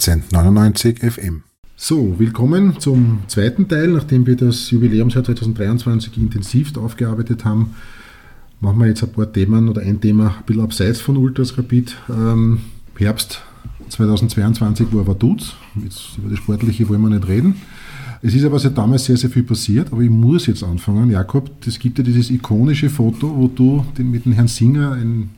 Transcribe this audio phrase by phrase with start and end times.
[0.00, 1.42] 1899 FM.
[1.76, 3.88] So, willkommen zum zweiten Teil.
[3.88, 7.74] Nachdem wir das Jubiläumsjahr 2023 intensivst aufgearbeitet haben,
[8.60, 11.94] machen wir jetzt ein paar Themen oder ein Thema ein bisschen abseits von Ultras Rapid.
[12.08, 12.62] Ähm,
[12.96, 13.42] Herbst
[13.90, 15.16] 2022, wo er war.
[15.84, 17.56] Jetzt über das Sportliche wollen wir nicht reden.
[18.22, 21.10] Es ist aber seit damals sehr, sehr viel passiert, aber ich muss jetzt anfangen.
[21.10, 25.28] Jakob, es gibt ja dieses ikonische Foto, wo du mit dem Herrn Singer ein,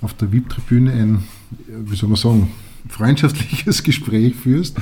[0.00, 1.24] auf der VIP-Tribüne ein,
[1.68, 2.48] wie soll man sagen,
[2.88, 4.76] freundschaftliches Gespräch führst.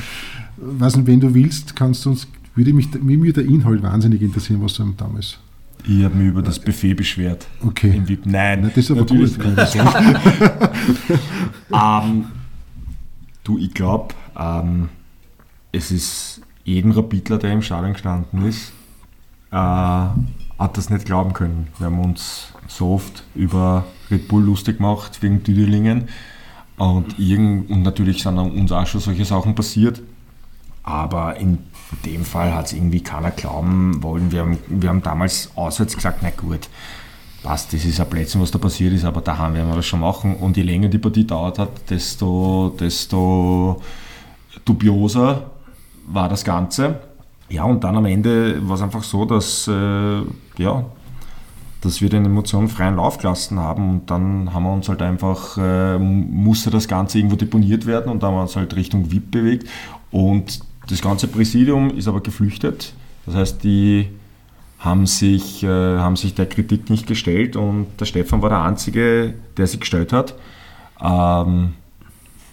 [0.56, 4.74] Was wenn du willst, kannst du uns, würde mich, mich der Inhalt wahnsinnig interessieren, was
[4.74, 5.38] du damals
[5.84, 7.46] ich habe mich über das Buffet beschwert.
[7.64, 7.96] Okay.
[7.96, 8.26] Im VIP.
[8.26, 9.38] Nein, Na, das ist aber natürlich.
[9.38, 9.56] gut.
[11.72, 12.26] ähm,
[13.44, 14.88] du, ich glaube, ähm,
[15.72, 18.72] es ist jedem Rapidler, der im Stadion gestanden ist,
[19.50, 21.68] äh, hat das nicht glauben können.
[21.78, 26.08] Wir haben uns so oft über Red Bull lustig gemacht wegen Tüdelingen
[26.78, 30.02] und, irgend, und natürlich sind uns auch schon solche Sachen passiert.
[30.82, 31.58] Aber in
[32.04, 34.32] dem Fall hat es irgendwie keiner glauben wollen.
[34.32, 36.68] Wir haben, wir haben damals auswärts gesagt, na gut,
[37.42, 40.00] passt, das ist ein Plätzchen, was da passiert ist, aber daheim werden wir das schon
[40.00, 40.36] machen.
[40.36, 43.80] Und je länger die Partie dauert hat, desto, desto
[44.64, 45.50] dubioser
[46.06, 47.00] war das Ganze.
[47.48, 50.22] Ja, und dann am Ende war es einfach so, dass, äh,
[50.56, 50.84] ja,
[51.82, 55.58] dass wir den Emotionen freien Lauf gelassen haben und dann haben wir uns halt einfach,
[55.58, 59.32] äh, musste das Ganze irgendwo deponiert werden und dann haben wir uns halt Richtung VIP
[59.32, 59.68] bewegt
[60.10, 62.94] und das ganze Präsidium ist aber geflüchtet.
[63.26, 64.08] Das heißt, die
[64.78, 69.34] haben sich, äh, haben sich der Kritik nicht gestellt und der Stefan war der Einzige,
[69.56, 70.34] der sich gestellt hat.
[71.00, 71.74] Ähm,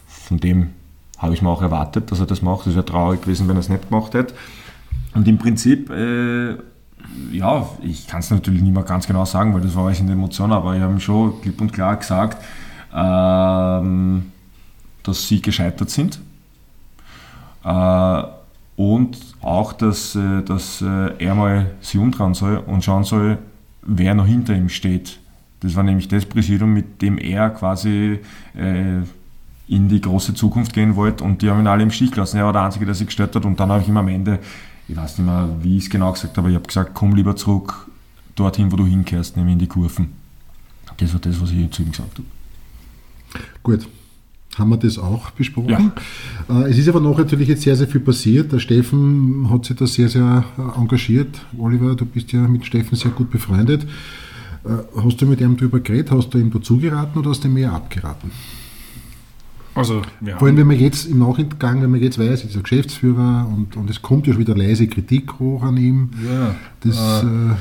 [0.08, 0.70] von dem
[1.18, 2.68] habe ich mir auch erwartet, dass er das macht.
[2.68, 4.34] Es wäre traurig gewesen, wenn er es nicht gemacht hätte.
[5.14, 6.56] Und im Prinzip, äh,
[7.32, 10.08] ja, ich kann es natürlich nicht mehr ganz genau sagen, weil das war alles in
[10.08, 12.44] der Emotion, aber ich habe ihm schon klipp und klar gesagt,
[12.94, 14.32] ähm,
[15.04, 16.20] dass sie gescheitert sind
[17.64, 18.24] äh,
[18.76, 23.38] und auch, dass, äh, dass äh, er mal sich umdrehen soll und schauen soll,
[23.82, 25.20] wer noch hinter ihm steht.
[25.62, 28.20] Das war nämlich das Präsidium, mit dem er quasi
[29.68, 32.38] in die große Zukunft gehen wollte und die haben ihn alle im Stich gelassen.
[32.38, 34.40] Er war der Einzige, der sich gestört hat und dann habe ich ihm am Ende,
[34.90, 37.36] ich weiß nicht mehr, wie ich es genau gesagt habe, ich habe gesagt, komm lieber
[37.36, 37.88] zurück
[38.36, 40.14] dorthin, wo du hinkehrst, nämlich in die Kurven.
[40.98, 42.28] Das war das, was ich zu ihm gesagt habe.
[43.62, 43.88] Gut,
[44.58, 45.92] haben wir das auch besprochen.
[46.50, 46.62] Ja.
[46.64, 48.52] Äh, es ist aber noch natürlich jetzt sehr, sehr viel passiert.
[48.52, 51.40] Der Steffen hat sich da sehr, sehr äh, engagiert.
[51.58, 53.84] Oliver, du bist ja mit Steffen sehr gut befreundet.
[54.64, 54.70] Äh,
[55.04, 56.12] hast du mit ihm darüber geredet?
[56.12, 58.32] Hast du ihm dazu geraten oder hast du ihm mehr abgeraten?
[59.76, 60.02] Also,
[60.38, 63.78] Vor allem, wenn man jetzt im Nachgang, wenn man jetzt weiß, ist er Geschäftsführer und,
[63.78, 66.10] und es kommt ja schon wieder leise Kritik hoch an ihm.
[66.28, 66.56] Ja.
[66.82, 67.56] Das, äh, äh,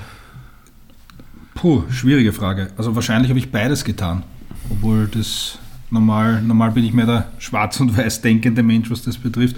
[1.55, 2.71] puh, schwierige Frage.
[2.77, 4.23] Also wahrscheinlich habe ich beides getan,
[4.71, 5.59] obwohl das
[5.91, 9.57] Normal, normal bin ich mehr der schwarz und weiß denkende Mensch, was das betrifft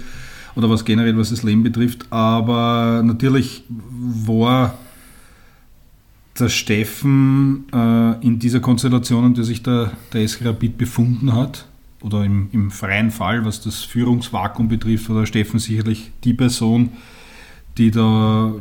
[0.55, 2.05] oder was generell, was das Leben betrifft.
[2.09, 4.77] Aber natürlich war
[6.39, 11.67] der Steffen äh, in dieser Konstellation, in der sich der, der SK Rapid befunden hat,
[12.01, 16.89] oder im, im freien Fall, was das Führungsvakuum betrifft, war der Steffen sicherlich die Person,
[17.77, 18.53] die da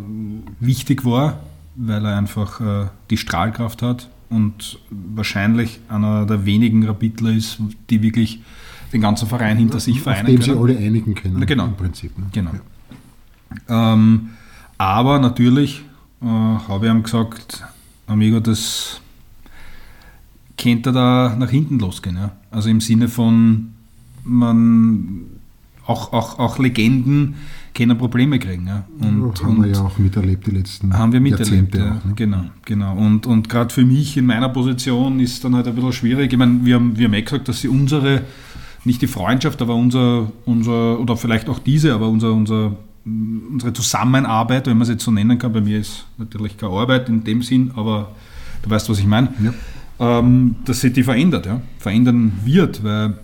[0.61, 1.41] wichtig war,
[1.75, 7.59] weil er einfach äh, die Strahlkraft hat und wahrscheinlich einer der wenigen Rapidler ist,
[7.89, 8.41] die wirklich
[8.93, 10.67] den ganzen Verein hinter sich vereinen Auf dem können.
[10.67, 11.67] sie alle einigen können, Na, genau.
[11.67, 12.17] im Prinzip.
[12.19, 12.27] Ne?
[12.33, 12.51] Genau.
[13.69, 13.93] Ja.
[13.93, 14.31] Ähm,
[14.79, 15.83] aber natürlich
[16.23, 17.65] äh, habe ich ihm gesagt,
[18.07, 19.01] Amigo, das
[20.61, 22.17] könnte da nach hinten losgehen.
[22.17, 22.33] Ja?
[22.51, 23.73] Also im Sinne von,
[24.25, 25.23] man
[25.87, 27.37] auch, auch, auch Legenden
[27.75, 28.67] keine Probleme kriegen.
[28.67, 28.85] Ja.
[29.01, 31.99] Und, haben und wir ja auch miterlebt die letzten haben wir miterlebt, ja.
[31.99, 32.13] Auch, ne?
[32.17, 32.97] Genau, genau.
[32.97, 36.33] Und, und gerade für mich in meiner Position ist dann halt ein bisschen schwierig.
[36.33, 38.23] Ich meine, wir haben, wir haben eh gesagt, dass sie unsere,
[38.85, 44.67] nicht die Freundschaft, aber unser, unser oder vielleicht auch diese, aber unser, unser, unsere Zusammenarbeit,
[44.67, 47.43] wenn man es jetzt so nennen kann, bei mir ist natürlich keine Arbeit in dem
[47.43, 48.13] Sinn, aber
[48.63, 49.55] du weißt, was ich meine, ja.
[50.01, 53.19] Ähm, dass sich die verändert, ja, verändern wird, weil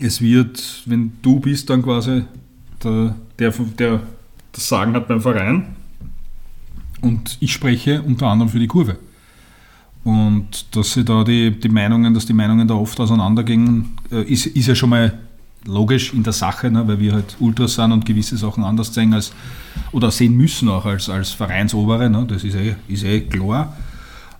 [0.00, 2.24] es wird, wenn du bist dann quasi
[2.82, 4.00] der, der, der
[4.52, 5.66] das Sagen hat beim Verein
[7.02, 8.96] und ich spreche unter anderem für die Kurve.
[10.04, 14.46] Und dass sie da die, die Meinungen, dass die Meinungen da oft auseinandergingen, äh, ist,
[14.46, 15.16] ist ja schon mal
[15.64, 19.14] logisch in der Sache, ne, weil wir halt Ultras sind und gewisse Sachen anders sehen
[19.14, 19.32] als
[19.92, 23.76] oder sehen müssen auch als, als Vereinsobere, ne, das ist eh, ist eh klar.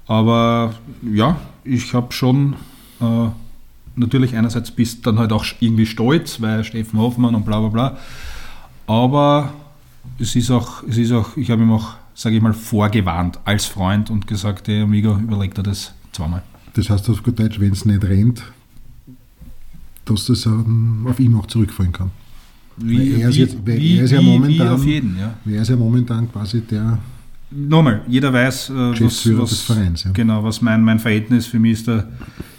[0.06, 2.54] Aber ja, ich habe schon
[3.00, 3.28] äh,
[3.96, 7.98] natürlich einerseits bist dann halt auch irgendwie stolz, weil Steffen Hoffmann und bla bla bla.
[8.86, 9.52] Aber
[10.18, 13.66] es ist auch, es ist auch ich habe ihm auch, sage ich mal, vorgewarnt als
[13.66, 16.42] Freund und gesagt, hey Amigo, überleg dir das zweimal.
[16.74, 18.42] Das heißt auf gut Deutsch, wenn es nicht rennt,
[20.04, 22.10] dass das ähm, auf ihn auch zurückfallen kann.
[22.78, 25.18] Wie, er ist, wie, jetzt, weil wie, er ist ja wie- momentan, wie auf jeden,
[25.18, 25.34] ja.
[25.44, 26.98] weil er ist ja momentan quasi der
[27.54, 30.10] Nochmal, jeder weiß, äh, was, was, Vereins, ja.
[30.12, 31.86] genau, was mein, mein Verhältnis für mich ist.
[31.86, 32.08] Der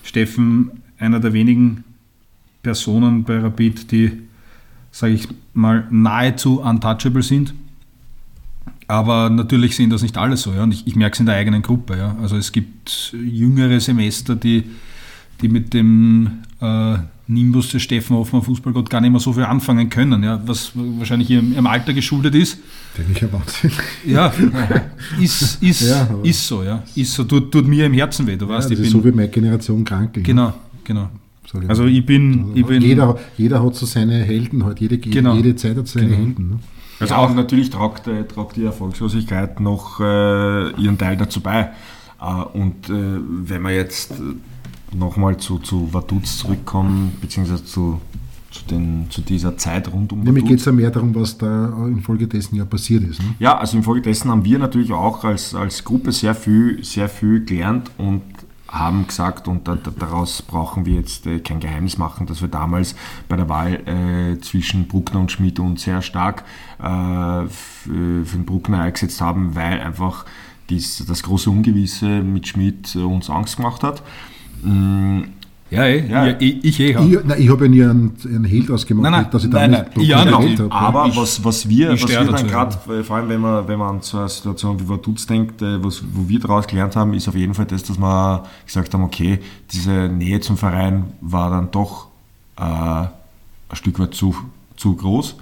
[0.03, 1.83] Steffen, einer der wenigen
[2.61, 4.11] Personen bei Rapid, die,
[4.91, 7.53] sage ich mal, nahezu untouchable sind.
[8.87, 10.53] Aber natürlich sind das nicht alle so.
[10.53, 10.63] Ja?
[10.63, 11.97] Und ich, ich merke es in der eigenen Gruppe.
[11.97, 12.15] Ja?
[12.21, 14.63] Also es gibt jüngere Semester, die,
[15.43, 16.95] die mit dem äh,
[17.27, 20.23] Nimbus des Steffen Hoffmann Fußballgott gar nicht mehr so viel anfangen können.
[20.23, 20.41] Ja?
[20.45, 22.57] Was wahrscheinlich ihrem, ihrem Alter geschuldet ist.
[22.95, 23.71] täglicher Wahnsinn.
[24.05, 24.33] Ja,
[25.21, 26.83] ist, ist, Ja, ist so, ja.
[26.95, 29.01] Ist so, tut, tut mir im Herzen weh, du Ja, weißt, das ich ist bin.
[29.01, 30.13] so wie meine Generation krank.
[30.23, 30.53] genau,
[30.83, 31.09] genau.
[31.45, 34.79] Ich Also ich bin, ich bin jeder, jeder hat so seine Helden halt.
[34.79, 35.35] Jede, Genau.
[35.35, 36.17] jede Zeit hat seine Genau.
[36.17, 36.49] Helden.
[36.49, 36.59] Ne?
[36.99, 41.69] Also auch natürlich tragt, äh, tragt die Erfolgslosigkeit noch äh, ihren Teil dazu bei.
[42.19, 42.93] Äh, und äh,
[43.45, 44.15] wenn wir jetzt äh,
[44.95, 47.99] nochmal zu, zu Vaduz zurückkommen, beziehungsweise zu,
[48.51, 50.49] zu, den, zu dieser Zeit rund um Vaduz.
[50.49, 53.21] geht es ja mehr darum, was da infolgedessen ja passiert ist.
[53.21, 53.35] Ne?
[53.39, 57.91] Ja, also infolgedessen haben wir natürlich auch als, als Gruppe sehr viel, sehr viel gelernt
[57.97, 58.21] und
[58.73, 62.47] haben gesagt, und da, da, daraus brauchen wir jetzt äh, kein Geheimnis machen, dass wir
[62.47, 62.95] damals
[63.29, 66.43] bei der Wahl äh, zwischen Bruckner und Schmidt uns sehr stark
[66.81, 70.25] äh, äh, für den Bruckner eingesetzt haben, weil einfach
[70.71, 74.01] dies, das große Ungewisse mit Schmidt äh, uns Angst gemacht hat.
[74.63, 75.21] Mm,
[75.69, 76.25] ja, ey, Ja.
[76.27, 76.35] ja.
[76.39, 77.01] Ich, ich eh, ja.
[77.03, 79.51] Ich, nein, ich habe ja nie einen, einen Held ausgemacht, Nein, nein, dass ich ich
[79.53, 79.67] Bruckner
[80.39, 80.57] nicht.
[80.57, 80.71] gewählt habe.
[80.71, 83.67] Aber Ich- was, was wir, ich was wir dann gerade, äh, vor allem wenn man,
[83.67, 86.95] wenn man an so eine Situation wie Vaduz denkt, äh, was, wo wir daraus gelernt
[86.95, 89.39] haben, ist auf jeden Fall das, dass wir gesagt haben, okay,
[89.71, 92.07] diese Nähe zum Verein war dann doch
[92.57, 93.09] äh, ein
[93.73, 94.35] Stück weit zu,
[94.77, 95.35] zu groß.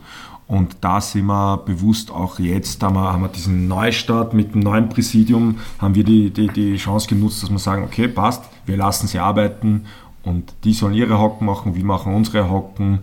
[0.51, 4.59] Und da sind wir bewusst auch jetzt, haben wir, haben wir diesen Neustart mit dem
[4.59, 8.75] neuen Präsidium, haben wir die, die, die Chance genutzt, dass wir sagen, okay, passt, wir
[8.75, 9.86] lassen sie arbeiten
[10.24, 13.00] und die sollen ihre Hocken machen, wir machen unsere Hocken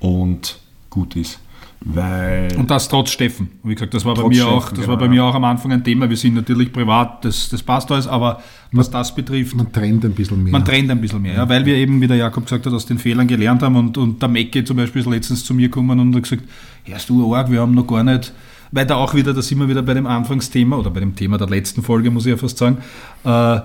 [0.00, 1.40] und gut ist.
[1.80, 3.50] Weil Und das trotz Steffen.
[3.62, 5.10] Wie gesagt, das war bei mir auch, das genau, war bei ja.
[5.10, 6.10] mir auch am Anfang ein Thema.
[6.10, 8.42] Wir sind natürlich privat, das, das passt alles, aber
[8.72, 10.52] was das betrifft, Man trennt ein bisschen mehr.
[10.52, 12.84] Man trennt ein bisschen mehr, ja, weil wir eben, wie der Jakob gesagt hat, aus
[12.86, 16.00] den Fehlern gelernt haben und, und der Mecke zum Beispiel ist letztens zu mir gekommen
[16.00, 16.42] und hat gesagt,
[16.88, 18.32] hörst du arg, wir haben noch gar nicht,
[18.72, 21.38] weil da auch wieder, da sind wir wieder bei dem Anfangsthema oder bei dem Thema
[21.38, 22.78] der letzten Folge, muss ich ja fast sagen,
[23.24, 23.60] äh,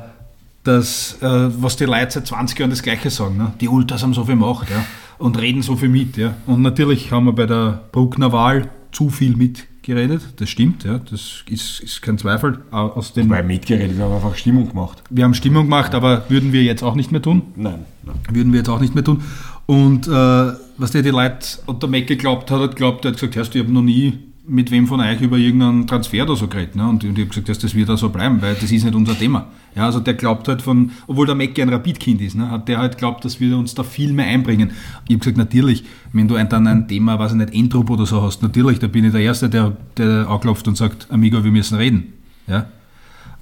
[0.63, 3.53] dass, äh, was die Leute seit 20 Jahren das Gleiche sagen, ne?
[3.59, 4.85] die Ultras haben so viel Macht ja,
[5.17, 6.17] und reden so viel mit.
[6.17, 6.35] Ja.
[6.45, 11.43] Und natürlich haben wir bei der Bruckner Wahl zu viel mitgeredet, das stimmt, ja, das
[11.49, 12.59] ist, ist kein Zweifel.
[12.71, 15.03] Aus den, weil mitgeredet, wir haben einfach Stimmung gemacht.
[15.09, 18.15] wir haben Stimmung gemacht, aber würden wir jetzt auch nicht mehr tun Nein, nein.
[18.31, 19.21] würden wir jetzt auch nicht mehr tun.
[19.65, 20.11] Und äh,
[20.77, 23.53] was der die Leute und der Mac geglaubt hat, hat glaubt, er hat gesagt, hörst
[23.53, 26.75] du, ich habe noch nie mit wem von euch über irgendeinen Transfer oder so geredet.
[26.75, 26.87] Ne?
[26.87, 29.17] Und, und ich habe gesagt, das wird auch so bleiben, weil das ist nicht unser
[29.17, 29.47] Thema.
[29.75, 32.77] Ja, also der glaubt halt von, obwohl der Mac ein Rapid-Kind ist, ne, hat der
[32.77, 34.71] halt glaubt, dass wir uns da viel mehr einbringen.
[35.07, 38.05] Ich habe gesagt, natürlich, wenn du ein, dann ein Thema, weiß ich nicht, Entrup oder
[38.05, 41.51] so hast, natürlich, da bin ich der Erste, der, der anklopft und sagt, Amigo, wir
[41.51, 42.13] müssen reden.
[42.45, 42.67] Ja?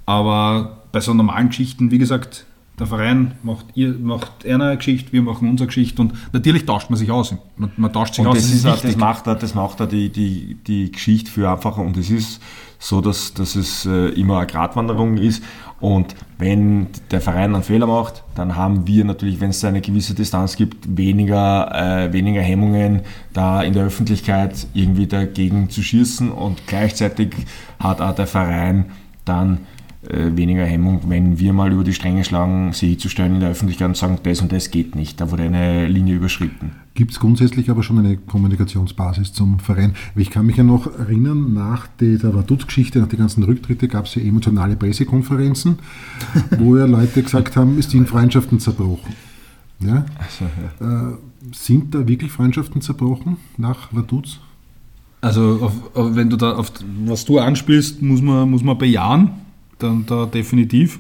[0.06, 2.46] Aber bei so normalen Geschichten, wie gesagt,
[2.82, 6.98] der Verein macht, ihr, macht eine Geschichte, wir machen unsere Geschichte und natürlich tauscht man
[6.98, 7.34] sich aus.
[7.56, 9.88] Man, man tauscht sich Und aus, das, ist, auch- das macht, auch- das macht auch
[9.88, 11.82] die, die, die Geschichte viel einfacher.
[11.82, 12.42] Und es ist
[12.80, 15.44] so, dass, dass es äh, immer eine Gratwanderung ist.
[15.80, 20.14] Und wenn der Verein einen Fehler macht, dann haben wir natürlich, wenn es eine gewisse
[20.16, 23.02] Distanz gibt, weniger, äh, weniger Hemmungen,
[23.34, 26.32] da in der Öffentlichkeit irgendwie dagegen zu schießen.
[26.32, 27.34] Und gleichzeitig
[27.80, 28.86] hat auch der Verein
[29.26, 29.60] dann
[30.04, 33.98] weniger Hemmung, wenn wir mal über die Stränge schlagen, sie hinzustellen in der Öffentlichkeit und
[33.98, 36.72] sagen, das und das geht nicht, da wurde eine Linie überschritten.
[36.96, 39.94] Gibt es grundsätzlich aber schon eine Kommunikationsbasis zum Verein?
[40.16, 44.16] Ich kann mich ja noch erinnern, nach der Vaduz-Geschichte, nach den ganzen Rücktritte, gab es
[44.16, 45.78] ja emotionale Pressekonferenzen,
[46.58, 49.14] wo ja Leute gesagt haben, es sind Freundschaften zerbrochen.
[49.80, 50.06] Ja?
[50.80, 51.16] Äh,
[51.52, 54.40] sind da wirklich Freundschaften zerbrochen nach Vaduz?
[55.22, 56.72] Also auf, auf, wenn du da auf
[57.06, 59.32] was du anspielst, muss man, muss man bejahen,
[59.84, 61.00] dann da definitiv.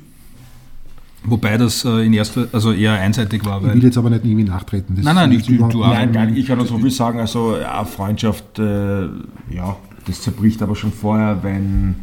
[1.24, 3.64] Wobei das äh, in erster, also eher einseitig war.
[3.64, 4.96] Ich will jetzt aber nicht irgendwie nachtreten.
[4.96, 5.94] Das Nein, nein, ich- du- du nicht- auch.
[5.94, 6.38] Nein, nicht.
[6.40, 7.20] Ich kann nur so viel sagen.
[7.20, 9.76] Also, eine Freundschaft, äh, ja,
[10.08, 11.96] das zerbricht aber schon vorher, wenn,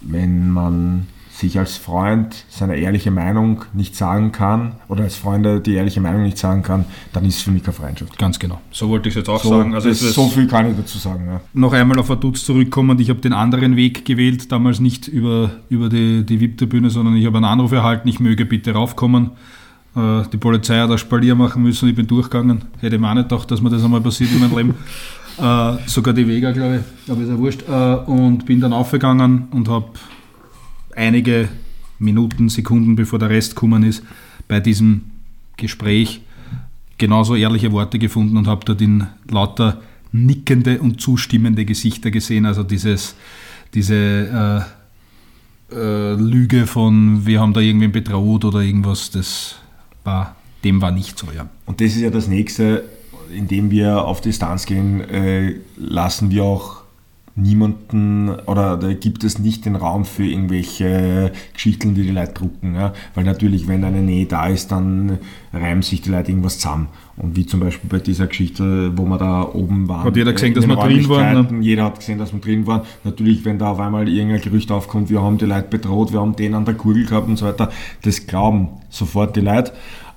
[0.00, 1.06] wenn man
[1.38, 6.22] sich als Freund seine ehrliche Meinung nicht sagen kann oder als Freunde die ehrliche Meinung
[6.22, 8.18] nicht sagen kann, dann ist es für mich keine Freundschaft.
[8.18, 8.58] ganz genau.
[8.70, 9.74] So wollte ich es jetzt auch So, sagen.
[9.74, 11.26] Also das, es ist so viel kann ich dazu sagen.
[11.26, 11.40] Ja.
[11.52, 12.98] noch einmal auf Vaduz zurückkommen.
[13.00, 17.26] Ich habe den anderen Weg gewählt, damals nicht über, über die, die VIP-Tribüne, sondern ich
[17.26, 19.32] habe einen Anruf erhalten, ich möge bitte raufkommen.
[19.94, 22.62] Äh, Die Polizei hat ein Spalier machen müssen, ich bin durchgegangen.
[22.80, 24.74] Hätte ich mir auch nicht gedacht, dass mir das einmal passiert in meinem Leben.
[25.38, 27.62] Äh, sogar die Vega, glaube ich, aber ist ja wurscht.
[27.68, 29.84] Äh, und bin dann aufgegangen und habe
[30.96, 31.48] einige
[31.98, 34.02] Minuten, Sekunden, bevor der Rest gekommen ist,
[34.48, 35.02] bei diesem
[35.56, 36.20] Gespräch
[36.98, 39.80] genauso ehrliche Worte gefunden und habe dort in lauter
[40.12, 42.46] nickende und zustimmende Gesichter gesehen.
[42.46, 43.14] Also dieses,
[43.74, 44.66] diese
[45.70, 49.56] äh, äh, Lüge von, wir haben da irgendwen bedroht oder irgendwas, das
[50.04, 51.48] war, dem war nicht so, ja.
[51.66, 52.84] Und das ist ja das Nächste,
[53.34, 56.85] indem wir auf Distanz gehen, äh, lassen wir auch
[57.36, 62.74] niemanden oder da gibt es nicht den Raum für irgendwelche Geschichten, die die Leute drucken.
[62.74, 62.94] Ja?
[63.14, 65.18] Weil natürlich, wenn eine Nähe da ist, dann
[65.52, 66.88] reimen sich die Leute irgendwas zusammen.
[67.18, 70.04] Und wie zum Beispiel bei dieser Geschichte, wo wir da oben waren.
[70.04, 71.58] Hat jeder gesehen, dass wir drin waren?
[71.58, 71.62] Ne?
[71.62, 72.82] Jeder hat gesehen, dass wir drin waren.
[73.04, 76.36] Natürlich, wenn da auf einmal irgendein Gerücht aufkommt, wir haben die Leute bedroht, wir haben
[76.36, 77.70] den an der Kugel gehabt und so weiter,
[78.02, 79.72] das glauben sofort die Leute.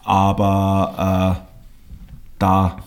[0.06, 1.46] Aber äh,
[2.40, 2.78] da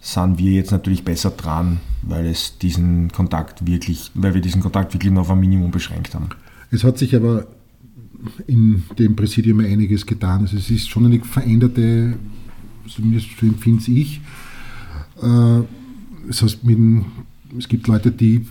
[0.00, 4.94] sind wir jetzt natürlich besser dran, weil es diesen Kontakt wirklich, weil wir diesen Kontakt
[4.94, 6.28] wirklich nur auf ein Minimum beschränkt haben.
[6.70, 7.46] Es hat sich aber
[8.46, 10.42] in dem Präsidium einiges getan.
[10.42, 12.14] Also es ist schon eine veränderte,
[12.88, 14.20] zumindest empfinde ich.
[15.22, 15.62] Äh,
[16.26, 17.04] das heißt, mit,
[17.58, 18.46] es gibt Leute, die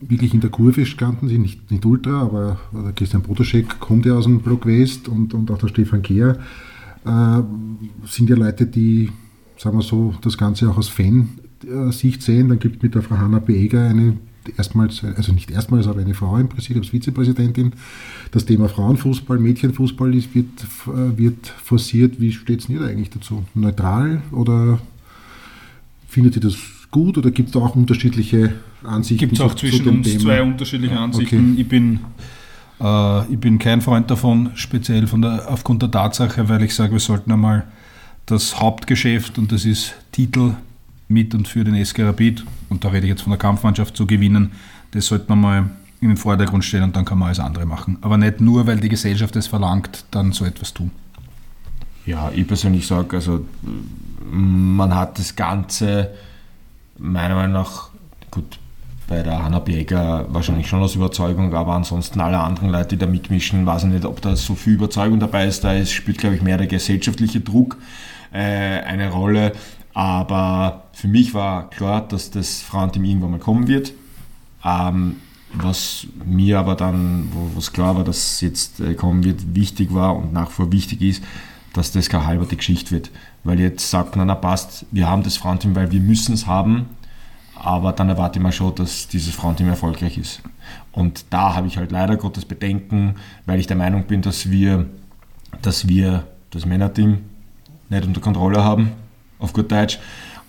[0.00, 4.14] wirklich in der Kurve standen sind, nicht, nicht Ultra, aber der Christian Bodaschek kommt ja
[4.14, 6.38] aus dem Block West und, und auch der Stefan Kehr
[7.04, 7.42] äh,
[8.06, 9.10] sind ja Leute, die
[9.56, 10.78] sagen wir so, das Ganze auch
[11.72, 12.48] aus Fan-Sicht sehen.
[12.48, 14.16] Dann gibt mit der Frau Hanna Beeger eine
[14.58, 17.72] erstmals, also nicht erstmals, aber eine Frau im Präsidium als Vizepräsidentin.
[18.30, 20.48] Das Thema Frauenfußball, Mädchenfußball ist, wird,
[20.86, 22.20] wird forciert.
[22.20, 23.44] Wie steht es denn da eigentlich dazu?
[23.54, 24.78] Neutral oder
[26.08, 26.56] findet ihr das
[26.90, 29.18] gut oder gibt es da auch unterschiedliche Ansichten?
[29.18, 30.20] Gibt es auch zwischen uns Thema?
[30.20, 31.52] zwei unterschiedliche Ansichten.
[31.52, 31.60] Okay.
[31.62, 32.00] Ich, bin,
[32.80, 36.92] äh, ich bin kein Freund davon, speziell von der, aufgrund der Tatsache, weil ich sage,
[36.92, 37.64] wir sollten einmal
[38.26, 40.54] das Hauptgeschäft und das ist Titel
[41.08, 44.06] mit und für den SK Rapid, und da rede ich jetzt von der Kampfmannschaft zu
[44.06, 44.52] gewinnen,
[44.92, 45.70] das sollte man mal
[46.00, 47.98] in den Vordergrund stellen und dann kann man alles andere machen.
[48.02, 50.90] Aber nicht nur, weil die Gesellschaft es verlangt, dann so etwas tun.
[52.06, 53.46] Ja, ich persönlich sage, also
[54.30, 56.10] man hat das Ganze
[56.98, 57.88] meiner Meinung nach,
[58.30, 58.58] gut,
[59.06, 63.06] bei der Hanna Beger wahrscheinlich schon aus Überzeugung, aber ansonsten alle anderen Leute, die da
[63.06, 65.64] mitmischen, weiß ich nicht, ob da so viel Überzeugung dabei ist.
[65.64, 67.78] Da spielt, glaube ich, mehr der gesellschaftliche Druck
[68.32, 69.52] äh, eine Rolle.
[69.92, 73.92] Aber für mich war klar, dass das Frauenteam irgendwann mal kommen wird.
[74.64, 75.16] Ähm,
[75.52, 79.94] was mir aber dann, wo es klar war, dass es jetzt äh, kommen wird, wichtig
[79.94, 81.22] war und nach wie vor wichtig ist,
[81.72, 83.10] dass das keine halbe Geschichte wird.
[83.44, 86.86] Weil jetzt sagt man, na passt, wir haben das Frauenteam, weil wir müssen es haben
[87.64, 90.42] aber dann erwarte ich mal schon, dass dieses Frauenteam erfolgreich ist.
[90.92, 93.14] Und da habe ich halt leider Gottes Bedenken,
[93.46, 94.86] weil ich der Meinung bin, dass wir,
[95.62, 97.20] dass wir das Männerteam
[97.88, 98.92] nicht unter Kontrolle haben,
[99.38, 99.98] auf gut Deutsch.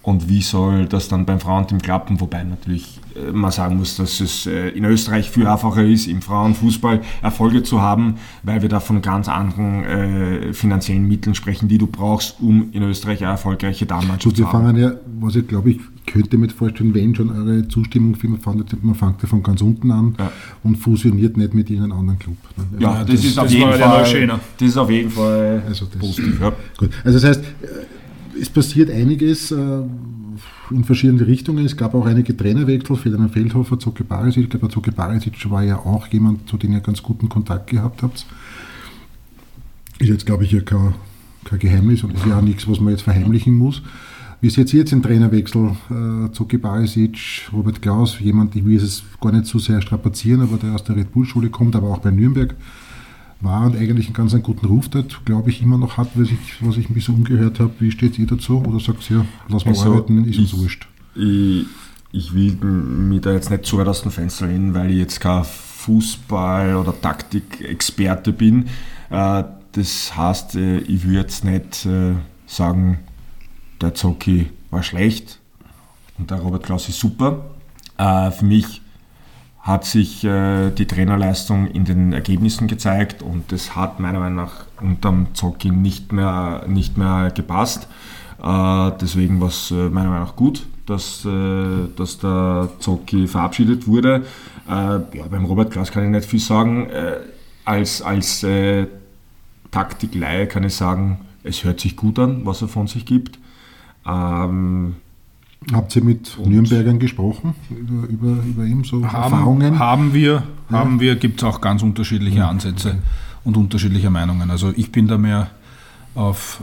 [0.05, 2.21] Und wie soll das dann beim Frauenteam klappen?
[2.21, 6.21] Wobei natürlich äh, man sagen muss, dass es äh, in Österreich viel einfacher ist, im
[6.21, 11.79] Frauenfußball Erfolge zu haben, weil wir da von ganz anderen äh, finanziellen Mitteln sprechen, die
[11.79, 14.75] du brauchst, um in Österreich eine erfolgreiche Damenmannschaft zu haben.
[14.75, 18.83] Wir fangen ja, was ich glaube ich, könnte mir vorstellen, wenn schon eure Zustimmung findet,
[18.83, 20.31] man fängt ja von ganz unten an ja.
[20.61, 22.37] und fusioniert nicht mit irgendeinem anderen Club.
[22.57, 22.65] Ne?
[22.77, 26.39] Ja, das, das, ist, auf das jeden Fall, das ist auf jeden Fall also positiv.
[26.39, 26.51] Ja.
[26.77, 26.91] Gut.
[27.03, 27.43] Also das heißt,
[28.39, 29.81] es passiert einiges äh,
[30.71, 31.65] in verschiedene Richtungen.
[31.65, 34.43] Es gab auch einige Trainerwechsel, Ferdinand Feldhofer, Zoke Barisic.
[34.43, 38.03] Ich glaube, Zoke Barisic war ja auch jemand, zu dem ihr ganz guten Kontakt gehabt
[38.03, 38.25] habt.
[39.99, 40.93] Ist jetzt, glaube ich, ja kein,
[41.43, 43.81] kein Geheimnis und ist ja auch nichts, was man jetzt verheimlichen muss.
[44.41, 45.71] Wie seht ihr jetzt den Trainerwechsel?
[45.89, 50.57] Äh, Zoki Barisic, Robert Klaus, jemand, ich will es gar nicht so sehr strapazieren, aber
[50.57, 52.55] der aus der Red Bull-Schule kommt, aber auch bei Nürnberg
[53.41, 56.29] war und eigentlich einen ganz einen guten Ruf dort, glaube ich, immer noch hat, was
[56.29, 57.73] ich, was ich ein bisschen umgehört habe.
[57.79, 58.63] Wie steht ihr dazu?
[58.65, 60.87] Oder sagt ihr, lass mal also arbeiten, ist uns wurscht?
[61.15, 61.65] Ich,
[62.11, 65.19] ich will mich da jetzt nicht zu weit aus dem Fenster lehnen, weil ich jetzt
[65.19, 68.67] kein Fußball- oder Taktikexperte bin.
[69.09, 72.13] Äh, das heißt, äh, ich würde jetzt nicht äh,
[72.47, 72.99] sagen,
[73.81, 75.39] der Zocki war schlecht
[76.17, 77.51] und der Robert Klaus ist super.
[77.97, 78.81] Für mich
[79.65, 84.65] hat sich äh, die Trainerleistung in den Ergebnissen gezeigt und das hat meiner Meinung nach
[84.79, 87.87] unterm Zocki nicht mehr, nicht mehr gepasst.
[88.43, 93.87] Äh, deswegen war es äh, meiner Meinung nach gut, dass, äh, dass der Zocki verabschiedet
[93.87, 94.27] wurde.
[94.69, 96.87] Äh, ja, beim Robert Klaus kann ich nicht viel sagen.
[96.91, 97.17] Äh,
[97.65, 98.45] als als
[99.71, 103.39] Taktikleihe kann ich sagen, es hört sich gut an, was er von sich gibt.
[104.05, 104.97] Ähm,
[105.73, 109.79] Habt ihr mit und Nürnbergern gesprochen über, über, über ihm so haben, Erfahrungen?
[109.79, 110.77] Haben wir, ja.
[110.77, 112.99] haben wir, gibt es auch ganz unterschiedliche ja, Ansätze okay.
[113.45, 114.51] und unterschiedliche Meinungen.
[114.51, 115.49] Also ich bin da mehr
[116.13, 116.61] auf,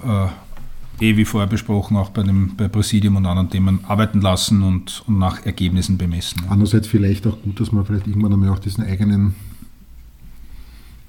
[1.00, 4.62] äh, eh wie vorher besprochen, auch bei dem bei Präsidium und anderen Themen arbeiten lassen
[4.62, 6.42] und, und nach Ergebnissen bemessen.
[6.48, 9.34] Andererseits vielleicht auch gut, dass man vielleicht irgendwann einmal auch diesen eigenen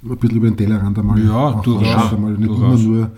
[0.04, 2.82] ein bisschen über den Tellerrand einmal ja, durchaus, einmal nicht durchaus.
[2.82, 3.12] immer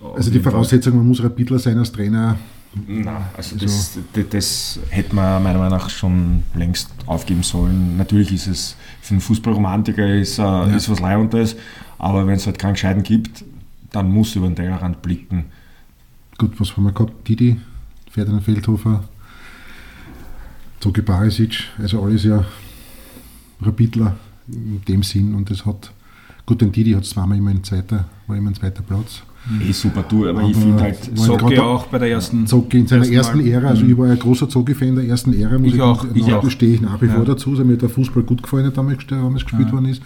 [0.00, 2.36] nur Also die Voraussetzung, man muss Rapidler sein als Trainer.
[2.74, 7.96] Nein, also das, das, das, hätte man meiner Meinung nach schon längst aufgeben sollen.
[7.96, 10.64] Natürlich ist es für einen Fußballromantiker ist, äh, ja.
[10.66, 11.56] ist was Leibendes,
[11.98, 13.44] aber wenn es halt keinen Gescheiten gibt,
[13.90, 15.46] dann muss über den Tellerrand blicken.
[16.36, 17.26] Gut, was haben wir gehabt?
[17.26, 17.58] Didi,
[18.10, 19.04] Ferdinand Feldhofer,
[20.80, 22.44] Zogi Barisic, also alles ja
[23.60, 25.90] Rapidler in dem Sinn und das hat,
[26.46, 29.22] gut, den Didi hat es zweimal immer ein zweiter, war immer ein zweiter Platz.
[29.66, 31.18] Eh super, du, aber, aber ich finde halt.
[31.18, 32.46] Zocki auch bei der ersten.
[32.46, 35.58] Zocki in seiner ersten, ersten Ära, also ich war ein großer Zocki-Fan der ersten Ära,
[35.58, 36.04] muss ich, ich auch.
[36.14, 36.50] Ich auch.
[36.50, 39.06] stehe ich nach wie vor dazu, also mir hat der Fußball gut gefallen, der damals,
[39.06, 39.72] damals gespielt ja.
[39.72, 40.02] worden ist.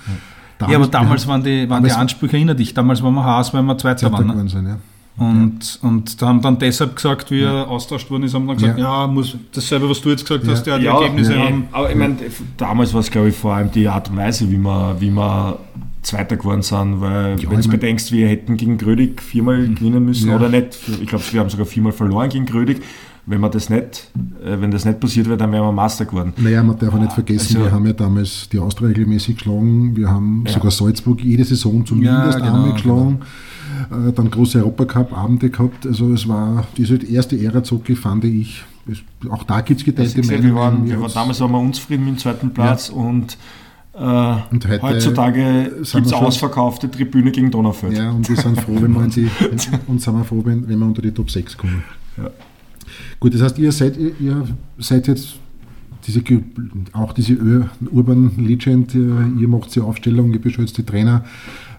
[0.59, 3.53] Damals, ja, aber damals waren die, waren die Ansprüche, erinnere dich, damals waren wir Haas,
[3.53, 4.27] weil wir Zweiter waren.
[4.29, 4.49] Ne?
[4.49, 4.79] Sein, ja.
[5.17, 5.89] Und, ja.
[5.89, 9.03] und da haben dann deshalb gesagt, wie er austauscht worden ist, haben dann gesagt, ja,
[9.03, 11.65] ja muss dasselbe, was du jetzt gesagt hast, ja, die Ergebnisse haben.
[11.73, 12.17] Aber ich meine,
[12.57, 15.55] damals war es, glaube ich, vor allem die Art und Weise, wie man, wie man
[16.03, 19.75] Zweiter geworden sind, weil ja, wenn du bedenkst, wir hätten gegen Grödig viermal mhm.
[19.77, 20.37] gewinnen müssen ja.
[20.37, 22.83] oder nicht, ich glaube, wir haben sogar viermal verloren gegen Grödig.
[23.25, 24.11] Wenn man das nicht,
[24.45, 26.33] äh, wenn das nicht passiert wäre, dann wären wir Master geworden.
[26.39, 29.95] Naja, man darf auch nicht vergessen, also, wir haben ja damals die Austria regelmäßig geschlagen,
[29.97, 30.53] wir haben ja.
[30.55, 33.21] sogar Salzburg jede Saison zumindest ja, genau, einmal geschlagen.
[33.89, 34.11] Genau.
[34.11, 35.87] Dann große Europacup-Abende gehabt.
[35.87, 38.65] Also es war diese erste Ära Zocki, fand ich.
[39.31, 40.43] Auch da gibt es geteilte Meinungen.
[40.45, 43.37] Wir waren, wir waren, damals waren wir unzufrieden mit dem zweiten Platz und
[43.95, 47.97] heute heutzutage gibt es ausverkaufte Tribüne gegen Donaufeld.
[47.97, 49.29] Ja, und wir sind froh, wenn wir, die,
[49.87, 51.83] und sind wir froh, wenn, wenn wir unter die Top 6 kommen.
[52.17, 52.31] Ja.
[53.21, 54.47] Gut, das heißt, ihr seid, ihr
[54.79, 55.37] seid jetzt
[56.07, 56.23] diese,
[56.93, 57.37] auch diese
[57.91, 61.25] Urban Legend, ihr macht die Aufstellung, ihr beschützt die Trainer.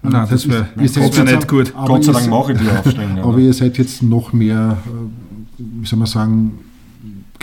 [0.01, 1.73] Nein, das, das wäre wär nicht gut.
[1.73, 3.19] Gott sei Dank mache ich die Aufstellung.
[3.23, 6.59] aber ihr seid jetzt noch mehr, äh, wie soll man sagen,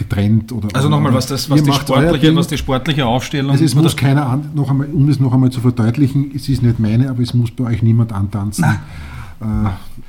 [0.01, 0.51] getrennt.
[0.53, 3.53] Oder, also nochmal, was, das, was, die sportliche, was die sportliche Aufstellung...
[3.53, 6.63] Also es muss keiner, an, noch einmal, um es noch einmal zu verdeutlichen, es ist
[6.63, 8.65] nicht meine, aber es muss bei euch niemand antanzen.
[8.65, 9.45] Äh,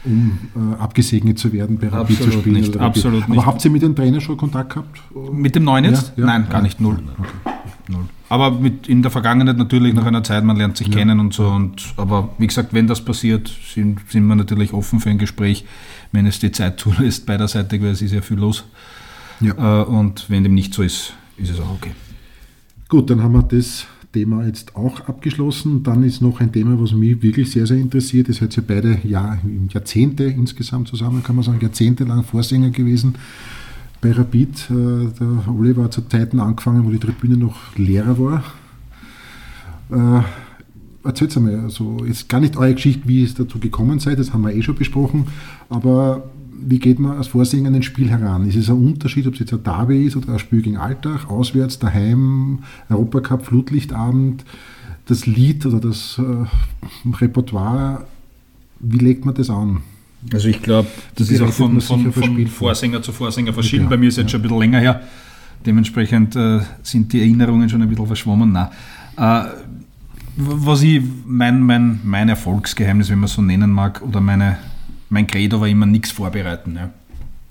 [0.03, 2.55] um äh, abgesegnet zu werden bei Rapid zu spielen.
[2.55, 3.45] Nicht, absolut aber nicht.
[3.45, 4.99] habt ihr mit dem Trainer schon Kontakt gehabt?
[5.32, 6.13] Mit dem neuen jetzt?
[6.15, 6.25] Ja, ja.
[6.25, 6.99] Nein, gar nicht, null.
[7.17, 7.56] Okay.
[7.88, 8.06] null.
[8.30, 10.95] Aber mit in der Vergangenheit natürlich nach einer Zeit, man lernt sich ja.
[10.95, 11.47] kennen und so.
[11.47, 15.65] Und, aber wie gesagt, wenn das passiert, sind, sind wir natürlich offen für ein Gespräch,
[16.12, 18.65] wenn es die Zeit zulässt, beiderseitig, weil es ist ja viel los.
[19.41, 19.82] Ja.
[19.82, 21.91] Äh, und wenn dem nicht so ist, ist es auch okay.
[22.88, 25.84] Gut, dann haben wir das Thema jetzt auch abgeschlossen.
[25.84, 28.27] Dann ist noch ein Thema, was mich wirklich sehr, sehr interessiert.
[28.27, 33.15] Ihr seid ja beide Jahr, Jahrzehnte insgesamt zusammen, kann man sagen, jahrzehntelang Vorsänger gewesen
[34.01, 34.69] bei Rapid.
[34.69, 34.73] Äh,
[35.19, 38.43] der Oliver hat zu Zeiten angefangen, wo die Tribüne noch leerer war.
[39.91, 40.23] Äh,
[41.04, 44.43] erzählt einmal, also jetzt gar nicht eure Geschichte, wie es dazu gekommen seid, das haben
[44.43, 45.27] wir eh schon besprochen,
[45.69, 48.47] aber wie geht man als Vorsänger an ein Spiel heran?
[48.47, 51.29] Ist es ein Unterschied, ob es jetzt ein Derby ist oder ein Spiel gegen Alltag,
[51.29, 52.59] auswärts, daheim,
[52.89, 54.45] Europacup, Flutlichtabend,
[55.05, 58.05] das Lied oder das äh, Repertoire,
[58.79, 59.81] wie legt man das an?
[60.33, 63.85] Also ich glaube, das ist auch von, von, von Vorsänger zu Vorsänger verschieden.
[63.85, 65.01] Ja, Bei mir ist es jetzt schon ein bisschen länger her.
[65.65, 68.51] Dementsprechend äh, sind die Erinnerungen schon ein bisschen verschwommen.
[68.51, 68.67] Nein.
[69.17, 69.45] Äh,
[70.37, 74.57] was ich, mein, mein, mein Erfolgsgeheimnis, wenn man es so nennen mag, oder meine,
[75.12, 76.76] mein Credo war immer nichts vorbereiten.
[76.76, 76.89] Ja.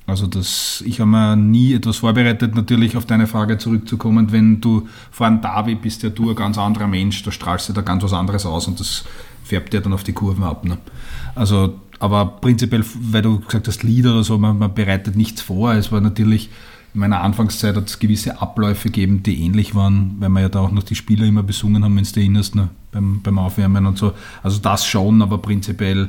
[0.07, 4.89] Also das, ich habe mir nie etwas vorbereitet, natürlich auf deine Frage zurückzukommen, wenn du
[5.11, 8.03] vor einem Derby bist, ja du ein ganz anderer Mensch, da strahlst du da ganz
[8.03, 9.05] was anderes aus und das
[9.45, 10.65] färbt dir dann auf die Kurven ab.
[10.65, 10.79] Ne?
[11.35, 15.75] Also, aber prinzipiell, weil du gesagt hast, Lieder oder so, man, man bereitet nichts vor.
[15.75, 16.49] Es war natürlich,
[16.95, 20.61] in meiner Anfangszeit hat es gewisse Abläufe gegeben, die ähnlich waren, weil wir ja da
[20.61, 22.71] auch noch die Spieler immer besungen haben, wenn du erinnerst, ne?
[22.91, 24.15] beim, beim Aufwärmen und so.
[24.43, 26.09] Also das schon, aber prinzipiell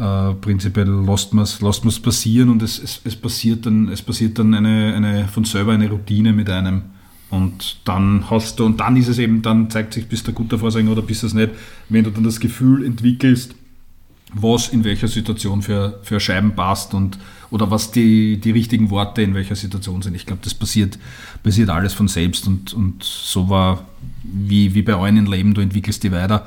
[0.00, 4.54] äh, prinzipiell lässt man es passieren und es, es, es, passiert dann, es passiert dann
[4.54, 6.82] eine, eine, von selber eine Routine mit einem.
[7.28, 10.34] Und dann hast du, und dann ist es eben, dann zeigt sich, bist du ein
[10.34, 11.50] guter Vorsänger oder bist du es nicht,
[11.90, 13.54] wenn du dann das Gefühl entwickelst,
[14.32, 17.18] was in welcher Situation für, für Scheiben passt und
[17.50, 20.14] oder was die, die richtigen Worte in welcher Situation sind.
[20.14, 20.98] Ich glaube, das passiert,
[21.42, 23.84] passiert alles von selbst und, und so war
[24.22, 26.46] wie, wie bei euch im Leben, du entwickelst die weiter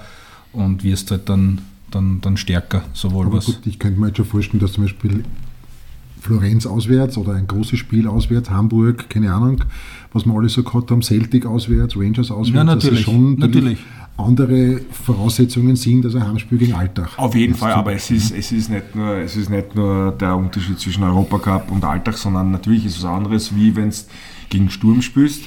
[0.53, 1.61] und wirst halt dann
[1.93, 2.83] dann, dann stärker.
[2.93, 5.23] Sowohl Aber was gut, ich könnte mir jetzt schon vorstellen, dass zum Beispiel
[6.19, 9.63] Florenz auswärts oder ein großes Spiel auswärts, Hamburg, keine Ahnung,
[10.13, 13.79] was wir alles so gehabt haben, Celtic auswärts, Rangers auswärts, ja, natürlich, schon natürlich.
[14.15, 17.09] andere Voraussetzungen sind als ein Heimspiel gegen Alltag.
[17.17, 20.35] Auf jeden Fall, aber es ist, es, ist nicht nur, es ist nicht nur der
[20.35, 23.95] Unterschied zwischen Europacup und Alltag, sondern natürlich ist es was anderes, wie wenn du
[24.49, 25.43] gegen Sturm spielst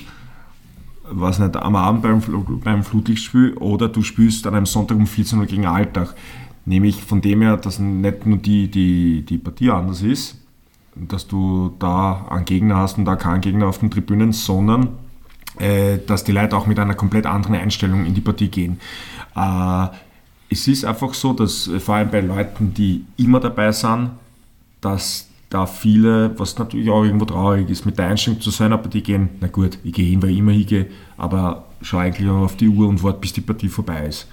[1.11, 2.23] was nicht, am Abend beim,
[2.63, 6.15] beim Flutlichtspiel oder du spielst an einem Sonntag um 14 Uhr gegen Alltag.
[6.65, 10.37] Nämlich von dem her, dass nicht nur die, die, die Partie anders ist,
[10.97, 14.89] dass du da einen Gegner hast und da keinen Gegner auf den Tribünen, sondern
[15.59, 18.81] äh, dass die Leute auch mit einer komplett anderen Einstellung in die Partie gehen.
[19.37, 19.87] Äh,
[20.51, 24.11] es ist einfach so, dass äh, vor allem bei Leuten, die immer dabei sind,
[24.81, 28.89] dass da viele, was natürlich auch irgendwo traurig ist, mit der Einstellung zu sein, aber
[28.89, 32.43] die gehen, na gut, ich gehe hin, weil ich immer hingehe, aber schau eigentlich auch
[32.43, 34.27] auf die Uhr und warte, bis die Partie vorbei ist.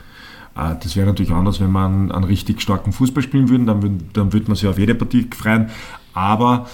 [0.55, 4.33] Äh, das wäre natürlich anders, wenn man einen richtig starken Fußball spielen würde, dann, dann
[4.33, 5.69] würde man sich auf jede Partie freuen,
[6.13, 6.67] aber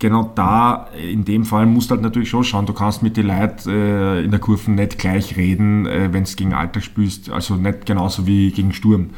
[0.00, 3.28] genau da, in dem Fall musst du halt natürlich schon schauen, du kannst mit den
[3.28, 7.54] Leuten äh, in der Kurve nicht gleich reden, äh, wenn du gegen Alltag spielst, also
[7.54, 9.10] nicht genauso wie gegen Sturm.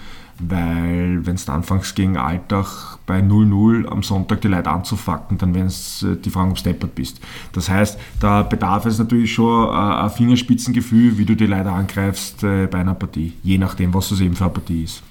[0.49, 5.69] Weil wenn du anfängst gegen Alltag bei 0-0 am Sonntag die Leute anzufacken, dann werden
[5.69, 7.21] äh, die Fragen, ob du steppert bist.
[7.53, 12.43] Das heißt, da bedarf es natürlich schon äh, ein Fingerspitzengefühl, wie du die Leute angreifst
[12.43, 15.03] äh, bei einer Partie, je nachdem, was es eben für eine Partie ist.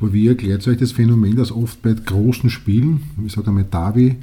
[0.00, 4.16] Aber wie erklärt euch das Phänomen, dass oft bei großen Spielen, ich sage einmal Davi,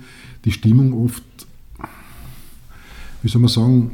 [0.43, 1.24] die Stimmung oft,
[3.22, 3.91] wie soll man sagen,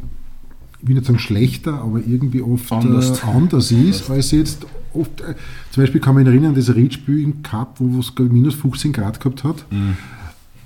[0.85, 5.19] ich will nicht sagen schlechter, aber irgendwie oft anders, äh, anders ist, als jetzt oft,
[5.21, 5.33] äh,
[5.71, 9.19] zum Beispiel kann man mich erinnern, das Riedspiel im Cup, wo es minus 15 Grad
[9.19, 9.97] gehabt hat, mhm.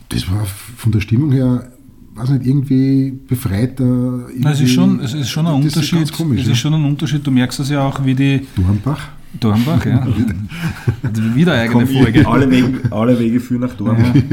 [0.09, 1.71] das war von der Stimmung her
[2.15, 3.85] weiß nicht, irgendwie befreiter.
[3.85, 6.01] Irgendwie, es, ist schon, es ist schon ein Unterschied.
[6.01, 7.25] Ist komisch, es ist schon ein Unterschied.
[7.25, 8.45] Du merkst das ja auch, wie die.
[8.57, 9.07] Dornbach.
[9.39, 10.05] Dornbach, ja.
[11.35, 12.27] Wieder eine eigene Folge.
[12.27, 14.13] Alle Wege, alle Wege führen nach Dornbach.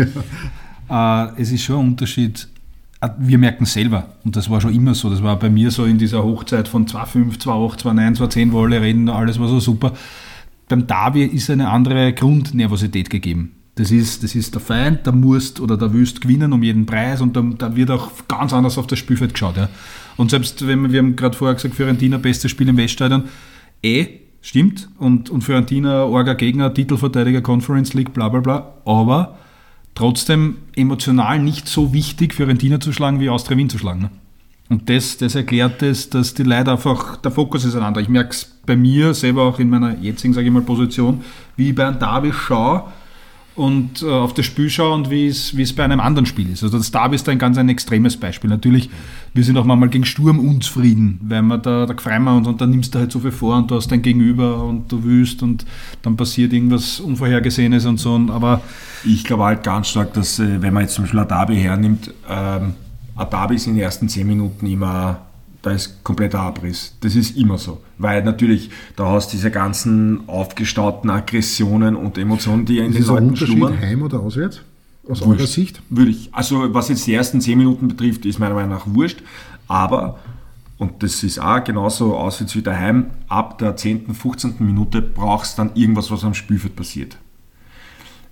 [0.88, 1.26] Ja.
[1.26, 2.48] Äh, es ist schon ein Unterschied.
[3.06, 5.84] Äh, wir merken selber, und das war schon immer so, das war bei mir so
[5.84, 9.92] in dieser Hochzeit von 2,5, 2,8, 2,9, 2,10, wo alle reden, alles war so super.
[10.68, 13.52] Beim Derby ist eine andere Grundnervosität gegeben.
[13.76, 17.20] Das ist, das ist der Feind, der musst oder der willst gewinnen um jeden Preis
[17.20, 19.58] und da, da wird auch ganz anders auf das Spielfeld geschaut.
[19.58, 19.68] Ja.
[20.16, 23.24] Und selbst wenn wir, wir haben gerade vorher gesagt, Fiorentina bestes Spiel im Weststadion,
[23.82, 24.06] eh,
[24.40, 29.36] stimmt, und, und Fiorentina, Orga Gegner, Titelverteidiger, Conference League, bla bla bla, aber
[29.96, 34.02] trotzdem emotional nicht so wichtig, Fiorentina zu schlagen, wie Austria Wien zu schlagen.
[34.02, 34.10] Ne?
[34.68, 38.00] Und das, das erklärt es, dass die Leute einfach, der Fokus ist einander.
[38.00, 41.24] Ich merke es bei mir selber auch in meiner jetzigen, sage ich mal, Position,
[41.56, 42.84] wie ich bei einem Derby schaue,
[43.56, 46.62] und äh, auf das Spiel schaue und wie es, bei einem anderen Spiel ist.
[46.62, 48.50] Also das Derby ist da ein ganz ein extremes Beispiel.
[48.50, 48.90] Natürlich,
[49.32, 52.70] wir sind auch manchmal gegen Sturm unzufrieden, weil man da, da freuen und, und dann
[52.70, 55.64] nimmst du halt so viel vor und du hast dein Gegenüber und du willst und
[56.02, 58.20] dann passiert irgendwas Unvorhergesehenes und so.
[58.28, 58.60] Aber
[59.04, 62.12] ich glaube halt ganz stark, dass äh, wenn man jetzt zum Beispiel ein Derby hernimmt,
[62.28, 62.74] ähm,
[63.16, 65.20] ein Derby ist in den ersten zehn Minuten immer
[65.66, 66.94] da ist kompletter Abriss.
[67.00, 67.80] Das ist immer so.
[67.98, 73.06] Weil natürlich, da hast du diese ganzen aufgestauten Aggressionen und Emotionen, die in ist den
[73.06, 73.80] Leuten schlummern.
[73.80, 74.60] Heim oder auswärts?
[75.08, 75.40] Aus wurscht.
[75.40, 75.82] eurer Sicht?
[75.90, 76.32] Würde ich.
[76.32, 79.24] Also was jetzt die ersten 10 Minuten betrifft, ist meiner Meinung nach wurscht.
[79.66, 80.20] Aber,
[80.78, 84.54] und das ist auch genauso auswärts wie daheim, ab der 10., 15.
[84.60, 87.16] Minute brauchst du dann irgendwas, was am Spielfeld passiert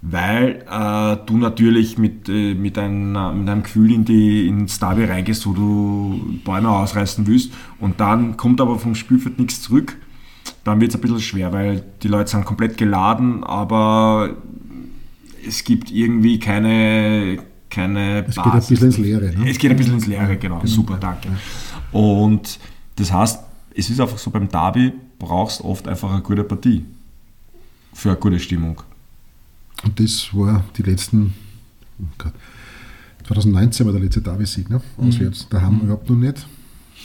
[0.06, 5.04] weil äh, du natürlich mit, äh, mit, einer, mit, einem Gefühl in die, ins Derby
[5.04, 9.96] reingehst, wo du Bäume ausreißen willst und dann kommt aber vom Spielfeld nichts zurück,
[10.62, 14.36] dann wird es ein bisschen schwer, weil die Leute sind komplett geladen, aber
[15.46, 17.38] es gibt irgendwie keine,
[17.70, 18.44] keine Es Basis.
[18.44, 19.38] geht ein bisschen ins Leere.
[19.38, 19.50] Ne?
[19.50, 20.58] Es geht ein bisschen ins Leere, genau.
[20.58, 20.66] genau.
[20.66, 21.28] Super, danke.
[21.92, 22.58] Und
[22.96, 23.42] das heißt,
[23.74, 26.84] es ist einfach so, beim Derby brauchst du oft einfach eine gute Partie
[27.94, 28.82] für eine gute Stimmung.
[29.84, 31.34] Und das war die letzten,
[32.00, 32.32] oh Gott,
[33.26, 34.80] 2019 war der letzte Derby-Sieg, ne?
[34.98, 35.08] Mhm.
[35.08, 35.46] Auswärts.
[35.48, 36.46] Da haben wir überhaupt noch nicht.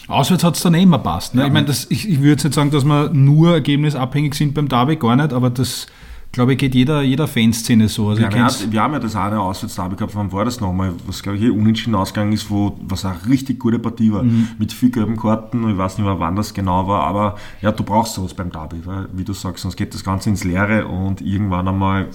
[0.08, 1.36] Auswärts hat es dann eh immer passt.
[1.36, 1.42] Ne?
[1.42, 1.48] Ja.
[1.48, 4.96] Ich meine, ich, ich würde jetzt nicht sagen, dass wir nur ergebnisabhängig sind beim Derby,
[4.96, 5.86] gar nicht, aber das,
[6.32, 8.10] glaube ich, geht jeder, jeder Fanszene so.
[8.10, 10.94] Also ja, wir, hat, wir, haben ja das eine Auswärts-Derby gehabt, wann war das nochmal,
[11.06, 14.48] was glaube ich eh unentschieden ausgegangen ist, wo, was eine richtig gute Partie war, mhm.
[14.58, 17.84] mit viel gelben Karten, ich weiß nicht mehr, wann das genau war, aber ja, du
[17.84, 21.22] brauchst sowas beim Derby, weil, wie du sagst, sonst geht das Ganze ins Leere und
[21.22, 22.10] irgendwann einmal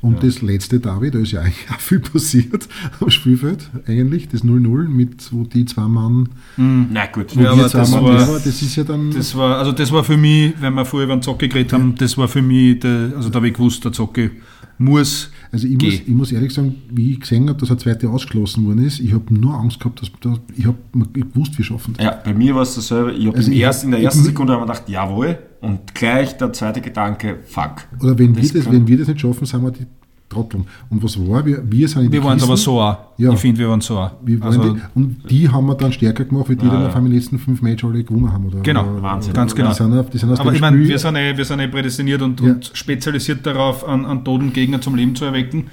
[0.00, 0.20] und ja.
[0.20, 2.68] das letzte David, da ist ja eigentlich auch viel passiert
[3.00, 6.28] am Spielfeld, eigentlich, das 0-0, mit wo die zwei Mann.
[6.56, 6.88] Mhm.
[6.92, 9.10] Na gut, ja, aber das, Mann, war, ja, das ist ja dann.
[9.10, 11.94] Das war, also das war für mich, wenn wir vorher über den Zocke geredet haben,
[11.96, 14.30] das war für mich, der, also da habe ich gewusst, der Zocke
[14.78, 15.30] muss.
[15.52, 18.66] Also ich muss, ich muss, ehrlich sagen, wie ich gesehen habe, dass eine zweite ausgeschlossen
[18.66, 20.78] worden ist, ich habe nur Angst gehabt, dass da, ich habe
[21.12, 22.04] gewusst, wir schaffen das.
[22.04, 23.12] Ja, bei mir war es dasselbe.
[23.12, 26.80] Ich habe also erst, in der ersten Sekunde habe gedacht, jawohl, und gleich der zweite
[26.80, 27.84] Gedanke, fuck.
[28.00, 29.86] Oder wenn, wir das, wenn wir das nicht schaffen, sind wir die
[30.30, 30.64] Trotteln.
[30.88, 31.44] Und was war?
[31.44, 32.96] Wir, wir sind in Wir waren aber so auch.
[33.18, 33.32] Ja.
[33.32, 34.12] Ich finde, wir waren so auch.
[34.40, 37.10] Also, die, und die haben wir dann stärker gemacht, weil die ja, dann auf einmal
[37.10, 38.46] die letzten fünf Matches alle gewonnen haben.
[38.46, 39.34] Oder, genau, oder, Wahnsinn.
[39.34, 39.70] Ganz genau.
[39.70, 42.22] Die sind auf, die sind aber ich meine, wir sind, eh, wir sind eh prädestiniert
[42.22, 42.52] und, ja.
[42.52, 45.64] und spezialisiert darauf, an, an toten Gegner zum Leben zu erwecken.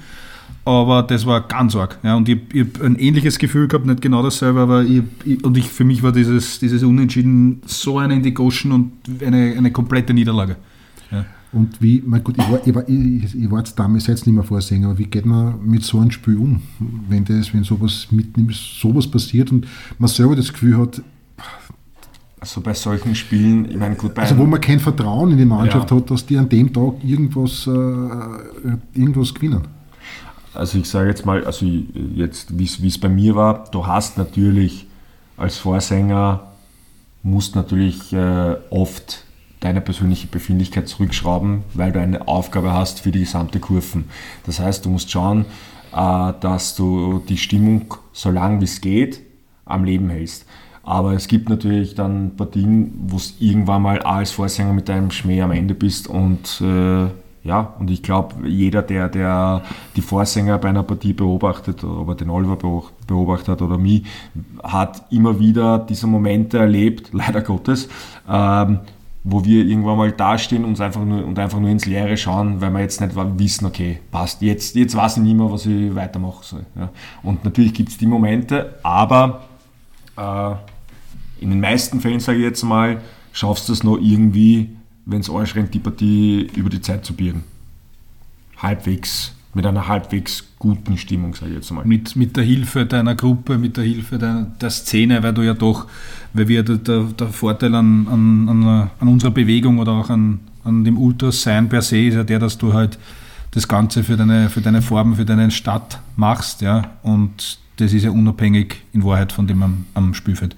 [0.65, 2.00] Aber das war ganz arg.
[2.02, 5.43] Ja, und ich, ich habe ein ähnliches Gefühl gehabt, nicht genau dasselbe, aber ich, ich,
[5.43, 8.91] und ich, für mich war dieses, dieses Unentschieden so eine Indication und
[9.24, 10.56] eine, eine komplette Niederlage.
[11.12, 11.26] Ja.
[11.53, 14.36] Und wie, mein Gott, ich war, ich war, ich, ich war jetzt damals jetzt nicht
[14.36, 16.62] mehr vorsehen, aber wie geht man mit so einem Spiel um,
[17.07, 19.65] wenn das, wenn sowas mitnimmt, sowas passiert und
[19.97, 21.01] man selber das Gefühl hat,
[22.39, 25.45] Also bei solchen Spielen, ich meine, gut, bei Also wo man kein Vertrauen in die
[25.45, 25.97] Mannschaft ja.
[25.97, 27.69] hat, dass die an dem Tag irgendwas, äh,
[28.93, 29.62] irgendwas gewinnen.
[30.53, 34.86] Also ich sage jetzt mal, also jetzt, wie es bei mir war, du hast natürlich
[35.36, 36.51] als Vorsänger,
[37.23, 39.23] musst natürlich äh, oft
[39.60, 44.06] deine persönliche Befindlichkeit zurückschrauben, weil du eine Aufgabe hast für die gesamte Kurven.
[44.46, 45.46] Das heißt, du musst schauen,
[45.93, 49.22] äh, dass du die Stimmung so lange wie es geht
[49.65, 50.46] am Leben hältst.
[50.84, 55.41] Aber es gibt natürlich dann Partien, wo es irgendwann mal als Vorsänger mit deinem Schmäh
[55.41, 57.08] am Ende bist und äh,
[57.48, 59.63] ja, und ich glaube, jeder, der, der
[59.96, 62.58] die Vorsänger bei einer Partie beobachtet, ob er den Oliver
[63.08, 64.04] beobachtet hat oder mich,
[64.62, 67.88] hat immer wieder diese Momente erlebt, leider Gottes,
[68.30, 68.80] ähm,
[69.29, 72.71] wo wir irgendwann mal dastehen und einfach nur, und einfach nur ins Leere schauen, weil
[72.71, 76.43] wir jetzt nicht wissen, okay, passt, jetzt, jetzt weiß ich nicht mehr, was ich weitermachen
[76.43, 76.65] soll.
[76.75, 76.89] Ja.
[77.23, 79.43] Und natürlich gibt es die Momente, aber
[80.15, 80.51] äh,
[81.41, 83.01] in den meisten Fällen, sage ich jetzt mal,
[83.33, 84.69] schaffst du es noch irgendwie,
[85.05, 87.43] wenn es anschränkt, die Partie über die Zeit zu biegen.
[88.57, 91.84] Halbwegs, mit einer halbwegs guten Stimmung, sage ich jetzt mal.
[91.84, 95.56] Mit, mit der Hilfe deiner Gruppe, mit der Hilfe der, der Szene, weil du ja
[95.56, 95.88] doch,
[96.34, 100.84] weil wir der, der, Vorteil an, an, an, an, unserer Bewegung oder auch an, an
[100.84, 103.00] dem Ultrasein per se ist ja der, dass du halt
[103.52, 108.04] das Ganze für deine, für deine Formen, für deine Stadt machst, ja, und das ist
[108.04, 110.56] ja unabhängig in Wahrheit von dem am, am Spielfeld.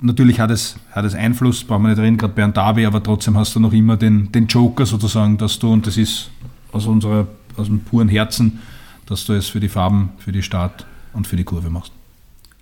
[0.00, 3.38] Natürlich hat es, hat es Einfluss, brauchen wir nicht reden, gerade einem Derby, aber trotzdem
[3.38, 6.30] hast du noch immer den, den Joker sozusagen, dass du, und das ist
[6.72, 8.60] aus, unserer, aus dem puren Herzen,
[9.06, 11.92] dass du es für die Farben, für die Start und für die Kurve machst.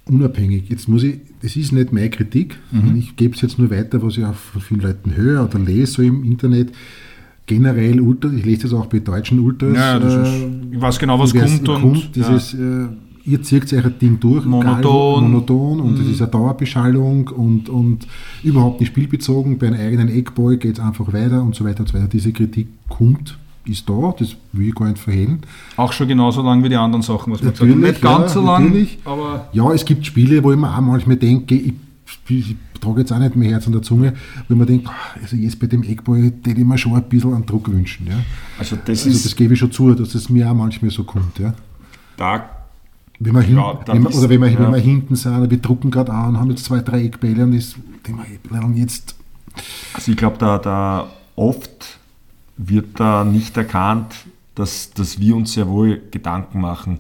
[0.07, 0.69] Unabhängig.
[0.69, 2.97] Jetzt muss ich, das ist nicht meine Kritik, mhm.
[2.97, 5.93] ich gebe es jetzt nur weiter, was ich auch von vielen Leuten höre oder lese
[5.93, 6.73] so im Internet
[7.51, 9.75] generell Ultras, ich lese das auch bei deutschen Ultras.
[9.75, 11.69] Ja, äh, ist, ich weiß genau, was kommt.
[11.69, 12.85] Und, kommt dieses, ja.
[12.85, 12.89] äh,
[13.25, 16.13] ihr zieht euch ein Ding durch, monoton, monoton und es mhm.
[16.13, 18.07] ist eine Dauerbeschallung und, und
[18.45, 19.59] überhaupt nicht spielbezogen.
[19.59, 22.07] Bei einem eigenen Eckball geht es einfach weiter und so weiter und so weiter.
[22.07, 25.41] Diese Kritik kommt, ist da, das will ich gar nicht verhehlen.
[25.77, 27.85] Auch schon genauso lang wie die anderen Sachen, was man natürlich, sagt.
[27.85, 29.49] Nicht ganz ja, so lang, aber...
[29.53, 31.75] Ja, es gibt Spiele, wo ich mir auch manchmal denke, ich,
[32.29, 34.15] ich, ich trage jetzt auch nicht mehr Herz an der Zunge,
[34.49, 34.89] wo man denkt,
[35.21, 38.07] also jetzt bei dem Eckball hätte ich mir schon ein bisschen an Druck wünschen.
[38.07, 38.15] Ja.
[38.59, 41.39] Also, das, also das gebe ich schon zu, dass es mir auch manchmal so kommt.
[41.39, 41.55] Ja.
[42.17, 42.49] Da
[43.23, 44.59] wenn wir, hin, wenn wir, oder wenn wir, ja.
[44.59, 47.75] wenn wir hinten sind, wir drucken gerade an, haben jetzt zwei, drei Eckbälle und das,
[48.07, 49.15] denken jetzt.
[49.93, 52.00] Also ich glaube, da, da oft
[52.69, 54.15] wird da nicht erkannt,
[54.55, 56.99] dass, dass wir uns sehr wohl Gedanken machen.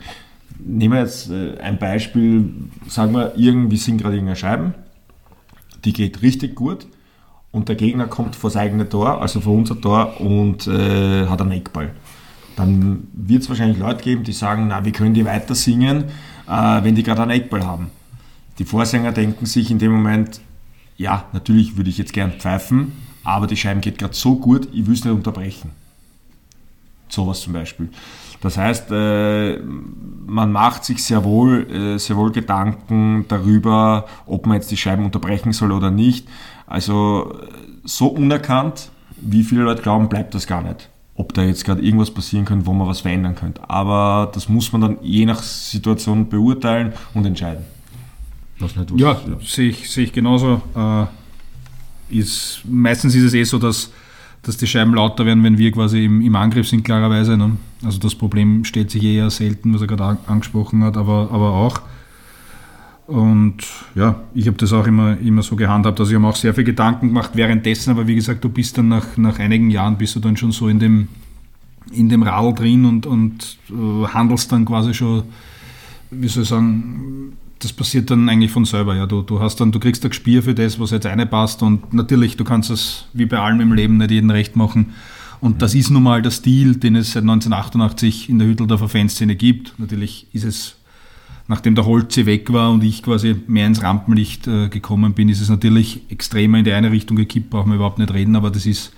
[0.59, 2.53] Nehmen wir jetzt äh, ein Beispiel,
[2.89, 4.75] sagen wir, irgendwie sind gerade irgendeine Scheiben,
[5.85, 6.87] die geht richtig gut
[7.51, 11.41] und der Gegner kommt vor das eigene Tor, also vor unser Tor und äh, hat
[11.41, 11.91] einen Eckball
[12.61, 16.05] dann wird es wahrscheinlich Leute geben, die sagen, na, wie können die weiter singen,
[16.47, 17.91] äh, wenn die gerade einen Eckball haben.
[18.59, 20.41] Die Vorsänger denken sich in dem Moment,
[20.97, 22.93] ja, natürlich würde ich jetzt gern pfeifen,
[23.25, 25.71] aber die Scheiben geht gerade so gut, ich will es nicht unterbrechen.
[27.09, 27.89] Sowas zum Beispiel.
[28.41, 29.59] Das heißt, äh,
[30.27, 35.05] man macht sich sehr wohl, äh, sehr wohl Gedanken darüber, ob man jetzt die Scheiben
[35.05, 36.27] unterbrechen soll oder nicht.
[36.67, 37.39] Also
[37.85, 40.89] so unerkannt, wie viele Leute glauben, bleibt das gar nicht
[41.21, 43.61] ob da jetzt gerade irgendwas passieren könnte, wo man was verändern könnte.
[43.69, 47.65] Aber das muss man dann je nach Situation beurteilen und entscheiden.
[48.59, 49.19] Nicht, ja, ja.
[49.45, 50.63] Sehe, ich, sehe ich genauso.
[50.75, 51.05] Äh,
[52.13, 53.91] ist, meistens ist es eh so, dass,
[54.43, 57.37] dass die Scheiben lauter werden, wenn wir quasi im, im Angriff sind, klarerweise.
[57.37, 57.57] Ne?
[57.85, 61.81] Also das Problem stellt sich eher selten, was er gerade angesprochen hat, aber, aber auch.
[63.07, 65.99] Und ja, ich habe das auch immer, immer so gehandhabt.
[65.99, 68.87] Also ich habe auch sehr viel Gedanken gemacht währenddessen, aber wie gesagt, du bist dann
[68.87, 71.09] nach, nach einigen Jahren bist du dann schon so in dem,
[71.91, 75.25] in dem Radl drin und, und äh, handelst dann quasi schon,
[76.13, 78.97] wie soll ich sagen, das passiert dann eigentlich von selber.
[78.97, 79.07] Ja.
[79.07, 82.37] Du, du, hast dann, du kriegst ein Gespür für das, was jetzt passt und natürlich,
[82.37, 84.95] du kannst es wie bei allem im Leben nicht jeden recht machen.
[85.41, 89.37] Und das ist nun mal der Stil, den es seit 1988 in der Hütteldorfer Fanszene
[89.37, 89.75] gibt.
[89.79, 90.77] Natürlich ist es
[91.51, 95.41] nachdem der Holze weg war und ich quasi mehr ins Rampenlicht äh, gekommen bin, ist
[95.41, 98.67] es natürlich extremer in die eine Richtung gekippt, brauchen wir überhaupt nicht reden, aber das
[98.67, 98.93] ist,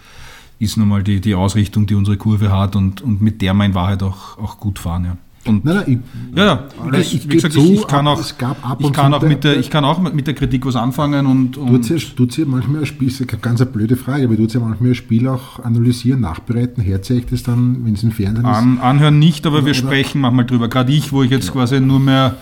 [0.59, 3.64] ist nun mal die, die Ausrichtung, die unsere Kurve hat und, und mit der wir
[3.64, 5.05] in Wahrheit auch, auch gut fahren.
[5.07, 5.16] Ja.
[5.44, 6.02] Und nein, nein,
[6.33, 9.42] ich, ja, ja, ich, ich, wie gesagt, ich, ich, kann auch, ich kann auch mit
[9.42, 11.57] der, ich kann auch mit der Kritik was anfangen und.
[11.57, 11.72] und
[12.16, 14.61] tut sie, sie manchmal ein Spiel, ist eine ganz eine blöde Frage, aber tut sie
[14.61, 18.83] manchmal ein Spiel auch analysieren, nachbereiten, herzeigt es dann, wenn es im Fernsehen An, ist?
[18.83, 20.68] Anhören nicht, aber oder, wir sprechen manchmal drüber.
[20.68, 21.64] Gerade ich, wo ich jetzt genau.
[21.64, 22.37] quasi nur mehr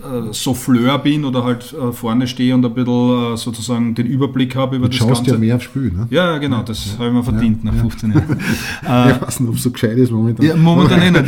[0.00, 4.54] äh, Souffleur bin oder halt äh, vorne stehe und ein bisschen äh, sozusagen den Überblick
[4.54, 5.32] habe über du das schaust Ganze.
[5.32, 6.06] ja mehr aufs Spiel, ne?
[6.10, 6.98] Ja, genau, das ja.
[6.98, 8.20] habe ich mir verdient ja, nach 15 ja.
[8.20, 8.38] Jahren.
[9.16, 10.46] ich weiß nicht, ob es so gescheit ist momentan.
[10.46, 11.26] Ja, momentan eh nicht.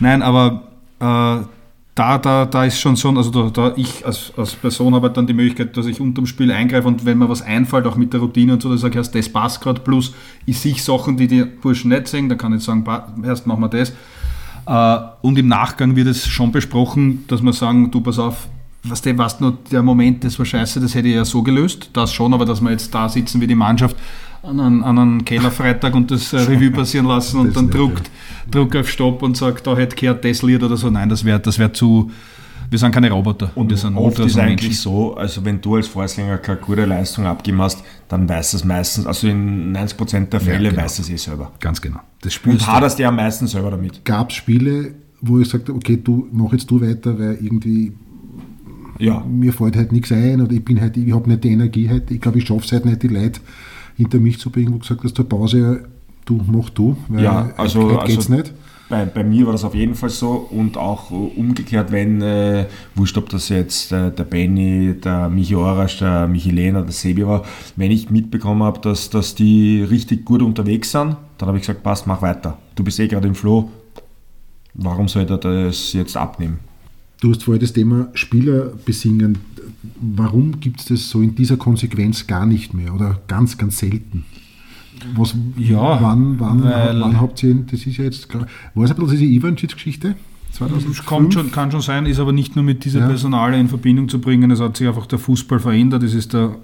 [0.00, 0.62] Nein, aber
[1.00, 1.44] äh,
[1.94, 5.16] da, da, da ist schon so, also da, da ich als, als Person habe halt
[5.16, 8.12] dann die Möglichkeit, dass ich unterm Spiel eingreife und wenn mir was einfällt, auch mit
[8.12, 10.14] der Routine und so, sage ich erst, das passt gerade, plus
[10.46, 12.86] ich sehe Sachen, die die Burschen nicht sehen, dann kann ich sagen,
[13.24, 13.92] erst machen wir das.
[14.66, 18.48] Äh, und im Nachgang wird es schon besprochen, dass wir sagen, du pass auf,
[18.82, 21.90] was der was nur der Moment, das war scheiße, das hätte ich ja so gelöst,
[21.92, 23.96] das schon, aber dass wir jetzt da sitzen wie die Mannschaft
[24.42, 28.10] an einem, an einem Kellerfreitag und das äh, Revue passieren lassen und dann druckt,
[28.50, 30.90] druckt auf Stopp und sagt, da hätte gehört das Lied oder so.
[30.90, 32.10] Nein, das wäre das wär zu.
[32.70, 33.50] Wir sind keine Roboter.
[33.56, 37.26] Und wir sind oft ist eigentlich so, also wenn du als Vorsänger keine gute Leistung
[37.26, 40.82] abgegeben hast, dann weißt du es meistens, also in 90% der Fälle ja, genau.
[40.82, 41.50] weißt du es eh selber.
[41.58, 41.98] Ganz genau.
[42.20, 44.04] Das und haderst du ja am meisten selber damit.
[44.04, 47.92] Gab es Spiele, wo ich sagte, okay, du mach jetzt du weiter, weil irgendwie
[49.00, 49.18] ja.
[49.28, 52.08] mir fällt halt nichts ein oder ich bin halt, ich habe nicht die Energie halt,
[52.10, 53.40] ich glaube, ich schaffe es halt nicht, die Leute
[54.00, 55.84] hinter mich zu bringen, wo gesagt hast, zur Pause,
[56.24, 58.54] du mach du, weil ja, also, geht's also nicht.
[58.88, 63.16] Bei, bei, mir war das auf jeden Fall so und auch umgekehrt, wenn, äh, wurscht,
[63.18, 67.44] ob das jetzt äh, der Benny, der Michi Orasch, der Michi Lehner, der Sebi war,
[67.76, 71.84] wenn ich mitbekommen habe, dass, dass die richtig gut unterwegs sind, dann habe ich gesagt,
[71.84, 72.58] passt, mach weiter.
[72.74, 73.70] Du bist eh gerade im Flow,
[74.74, 76.58] warum soll er das jetzt abnehmen?
[77.20, 79.38] Du hast vorher das Thema Spieler besingen.
[80.00, 84.24] Warum gibt es das so in dieser Konsequenz gar nicht mehr oder ganz, ganz selten?
[85.14, 89.18] Was, ja, wann, wann, wann habt ihr, das ist ja jetzt, war es ein bisschen
[89.18, 90.14] diese Ivančić-Geschichte?
[91.06, 93.06] Kommt schon, kann schon sein, ist aber nicht nur mit dieser ja.
[93.06, 96.56] Personale in Verbindung zu bringen, es hat sich einfach der Fußball verändert, es ist der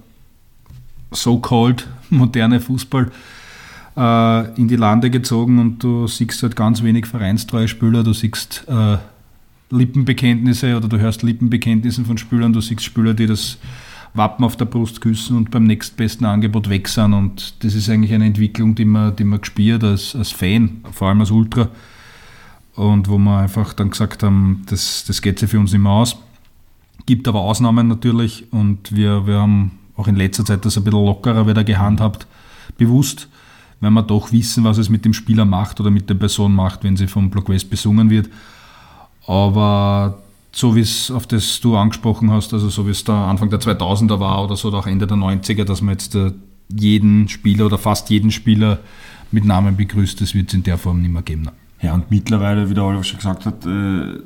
[1.12, 3.10] so-called moderne Fußball
[3.96, 8.64] äh, in die Lande gezogen und du siehst halt ganz wenig vereinstreue Spieler, du siehst
[8.68, 8.98] äh,
[9.70, 13.58] Lippenbekenntnisse oder du hörst Lippenbekenntnisse von Spülern, du siehst Spüler, die das
[14.14, 17.12] Wappen auf der Brust küssen und beim nächstbesten Angebot weg sind.
[17.12, 21.08] Und das ist eigentlich eine Entwicklung, die man, die man gespürt als, als Fan, vor
[21.08, 21.68] allem als Ultra.
[22.74, 25.92] Und wo wir einfach dann gesagt haben, das, das geht sich für uns nicht mehr
[25.92, 26.16] aus.
[27.06, 31.04] Gibt aber Ausnahmen natürlich und wir, wir haben auch in letzter Zeit das ein bisschen
[31.04, 32.26] lockerer wieder gehandhabt,
[32.76, 33.28] bewusst,
[33.80, 36.84] weil wir doch wissen, was es mit dem Spieler macht oder mit der Person macht,
[36.84, 38.28] wenn sie vom Block West besungen wird.
[39.26, 40.18] Aber
[40.52, 43.60] so wie es auf das du angesprochen hast, also so wie es da Anfang der
[43.60, 46.32] 2000er war oder so, oder auch Ende der 90er, dass man jetzt äh,
[46.68, 48.78] jeden Spieler oder fast jeden Spieler
[49.32, 51.48] mit Namen begrüßt, das wird es in der Form nicht mehr geben.
[51.82, 54.18] Ja, und mittlerweile, wie der Oliver schon gesagt hat, äh,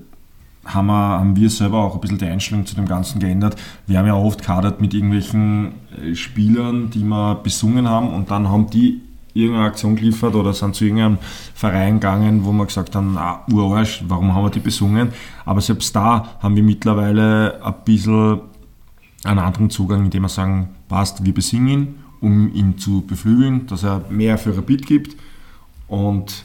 [0.64, 3.56] haben, wir, haben wir selber auch ein bisschen die Einstellung zu dem Ganzen geändert.
[3.86, 8.48] Wir haben ja oft kadert mit irgendwelchen äh, Spielern, die wir besungen haben und dann
[8.48, 9.00] haben die
[9.34, 11.18] irgendeine Aktion geliefert oder sind zu irgendeinem
[11.54, 15.12] Verein gegangen, wo wir gesagt haben, ah, Urarsch, warum haben wir die besungen?
[15.44, 18.40] Aber selbst da haben wir mittlerweile ein bisschen
[19.24, 23.82] einen anderen Zugang, indem wir sagen, passt, wir besingen ihn, um ihn zu beflügeln, dass
[23.82, 25.16] er mehr für Rapid gibt
[25.88, 26.44] und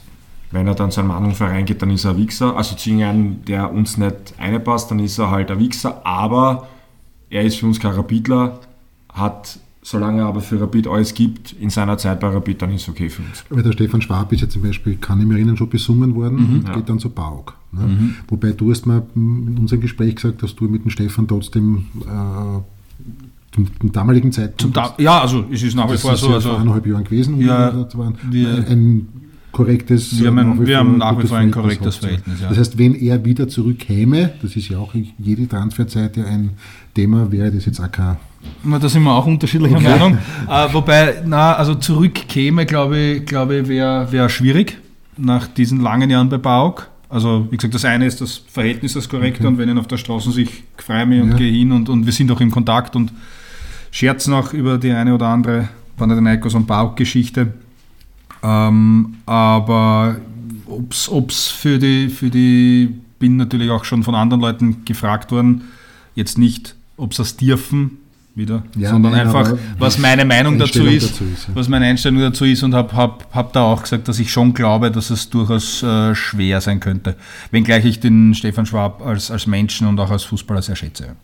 [0.50, 2.56] wenn er dann zu einem anderen Verein geht, dann ist er ein Wichser.
[2.56, 6.68] Also zu irgendeinem, der uns nicht einpasst, dann ist er halt ein Wichser, aber
[7.30, 8.60] er ist für uns kein Rapidler,
[9.12, 12.82] hat Solange er aber für Rapid alles gibt, in seiner Zeit bei Rapid, dann ist
[12.82, 13.44] es okay für uns.
[13.50, 16.38] Weil der Stefan Schwab ist ja zum Beispiel, kann ich mich erinnern, schon besungen worden,
[16.38, 16.80] mhm, geht ja.
[16.80, 17.54] dann zu Bauk.
[17.70, 17.82] Ne?
[17.82, 18.14] Mhm.
[18.26, 23.54] Wobei du hast mal in unserem Gespräch gesagt, dass du mit dem Stefan trotzdem äh,
[23.54, 24.76] zum, damaligen Zeitpunkt.
[24.76, 26.30] Da ja, also es ist nach wie vor so.
[26.30, 27.40] Ja also, vor eineinhalb Jahren gewesen.
[27.40, 27.86] Ja,
[28.28, 29.06] wir, ein
[29.52, 32.40] korrektes Wir haben, wir haben nach wie vor ein korrektes Verhältnis.
[32.40, 32.48] Ja.
[32.48, 36.50] Das heißt, wenn er wieder zurückkäme, das ist ja auch jede Transferzeit ja ein
[36.92, 38.16] Thema, wäre das jetzt auch kein
[38.64, 39.88] da sind wir auch unterschiedlicher okay.
[39.88, 40.18] Meinung.
[40.48, 44.78] Äh, wobei, na, also zurückkäme, glaube ich, glaube wäre wär schwierig
[45.16, 46.88] nach diesen langen Jahren bei Bauk.
[47.08, 49.46] Also, wie gesagt, das eine ist das Verhältnis, das korrekte, okay.
[49.46, 51.36] und wenn ich auf der Straße sich freue mich und ja.
[51.36, 53.12] gehe hin und, und wir sind auch im Kontakt und
[53.92, 57.54] scherzen auch über die eine oder andere Panathinaikos und Bauk-Geschichte.
[58.42, 60.16] Ähm, aber
[60.66, 65.62] ob es für die, für die, bin natürlich auch schon von anderen Leuten gefragt worden,
[66.14, 67.98] jetzt nicht, ob sie es dürfen,
[68.36, 71.54] wieder, ja, sondern nein, einfach, was meine Meinung dazu ist, dazu ist ja.
[71.54, 74.52] was meine Einstellung dazu ist und habe hab, hab da auch gesagt, dass ich schon
[74.52, 77.16] glaube, dass es durchaus äh, schwer sein könnte,
[77.50, 81.16] wenngleich ich den Stefan Schwab als, als Menschen und auch als Fußballer sehr schätze.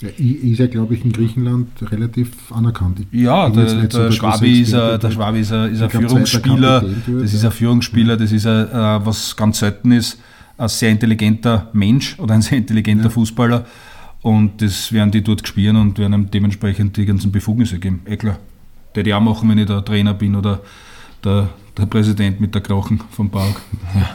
[0.00, 3.00] Ja, ist ja, glaube ich, in Griechenland relativ anerkannt.
[3.10, 6.84] Ich ja, der, der, Schwabi ist, a, der Schwabi ist ein, ist ein Führungsspieler,
[7.20, 10.20] das ist ein Führungsspieler, das ist ein, äh, was ganz selten ist,
[10.58, 13.64] ein sehr intelligenter Mensch oder ein sehr intelligenter Fußballer
[14.22, 18.02] und das werden die dort spielen und werden ihm dementsprechend die ganzen Befugnisse geben.
[18.06, 18.38] Eh klar.
[18.94, 20.60] Der die auch machen, wenn ich der Trainer bin oder
[21.24, 23.60] der, der Präsident mit der Krochen vom Park.
[23.94, 24.10] Ja,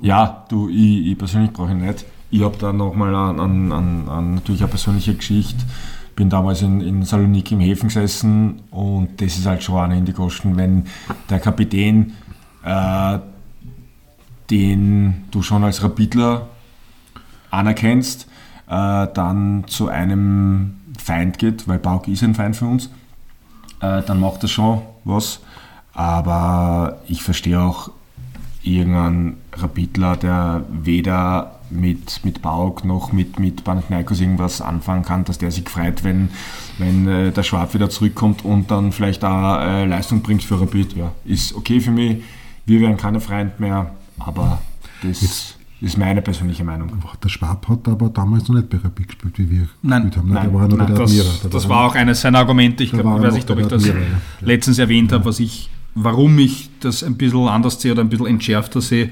[0.00, 2.04] ja du, ich, ich persönlich brauche ihn nicht.
[2.30, 5.64] Ich habe da nochmal an, an, an, an, natürlich eine persönliche Geschichte.
[6.16, 10.04] Bin damals in, in Saloniki im Häfen gesessen und das ist halt schon eine in
[10.04, 10.84] die Kosten, wenn
[11.30, 12.12] der Kapitän,
[12.64, 13.18] äh,
[14.50, 16.48] den du schon als Rapidler
[17.50, 18.26] anerkennst,
[18.72, 22.86] äh, dann zu einem Feind geht, weil Bauk ist ein Feind für uns,
[23.80, 25.40] äh, dann macht das schon was.
[25.92, 27.90] Aber ich verstehe auch
[28.62, 35.38] irgendeinen Rapidler, der weder mit, mit Bauk noch mit, mit Panathinaikos irgendwas anfangen kann, dass
[35.38, 36.30] der sich freut, wenn,
[36.78, 40.96] wenn äh, der Schwab wieder zurückkommt und dann vielleicht auch äh, Leistung bringt für Rapid.
[40.96, 42.22] Ja, ist okay für mich.
[42.64, 44.62] Wir werden keine Freund mehr, aber
[45.02, 45.51] das Jetzt.
[45.82, 46.90] Ist meine persönliche Meinung.
[47.22, 50.32] Der Schwab hat aber damals noch nicht bei Rapid gespielt, wie wir nein, gespielt haben.
[50.32, 52.84] Nein, der war nein, das, das war auch eines seiner Argumente.
[52.84, 54.06] Ich glaube, weiß nicht, ob ich das Admira, ja.
[54.46, 55.18] letztens erwähnt ja.
[55.18, 59.10] habe, was ich, warum ich das ein bisschen anders sehe oder ein bisschen entschärfter sehe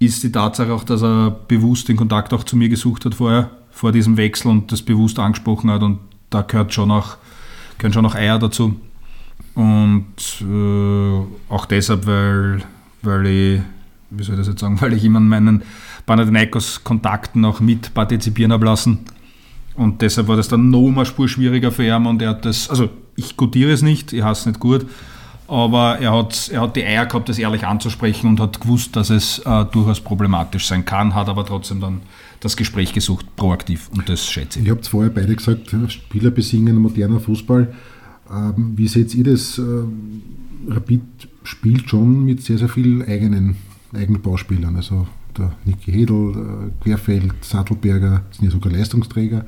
[0.00, 3.50] ist die Tatsache auch, dass er bewusst den Kontakt auch zu mir gesucht hat vorher,
[3.70, 5.98] vor diesem Wechsel und das bewusst angesprochen hat und
[6.30, 7.18] da gehört schon auch,
[7.78, 8.80] gehören schon auch Eier dazu.
[9.54, 12.62] Und äh, auch deshalb, weil,
[13.02, 13.60] weil ich,
[14.08, 15.62] wie soll ich das jetzt sagen, weil ich ihm an
[16.10, 18.98] meinen Panathinaikos-Kontakten auch mit partizipieren habe lassen.
[19.74, 22.68] Und deshalb war das dann noch mal Spur schwieriger für ihn und er hat das,
[22.68, 24.86] also ich gutiere es nicht, ich hasse es nicht gut,
[25.46, 29.10] aber er hat, er hat die Eier gehabt, das ehrlich anzusprechen und hat gewusst, dass
[29.10, 32.02] es äh, durchaus problematisch sein kann, hat aber trotzdem dann
[32.40, 34.66] das Gespräch gesucht, proaktiv und das schätze ich.
[34.66, 37.72] Ihr habt vorher beide gesagt, Spieler besingen moderner Fußball.
[38.30, 39.58] Ähm, wie seht ihr das?
[39.58, 40.22] Ähm,
[40.68, 41.02] Rapid
[41.44, 43.56] spielt schon mit sehr, sehr vielen eigenen
[43.94, 44.76] Eigenbauspielern.
[44.76, 45.06] Also
[45.36, 49.44] der Niki Hedel, äh, Querfeld, Sattelberger sind ja sogar Leistungsträger.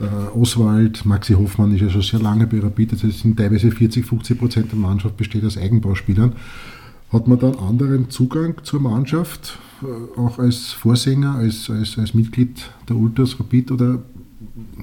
[0.00, 4.04] Äh, Oswald, Maxi Hoffmann ist ja schon sehr lange bei Rapid, es sind teilweise 40,
[4.04, 6.32] 50 Prozent der Mannschaft besteht aus Eigenbauspielern.
[7.12, 12.14] Hat man da einen anderen Zugang zur Mannschaft, äh, auch als Vorsänger, als, als, als
[12.14, 14.02] Mitglied der Ultras Rapid, oder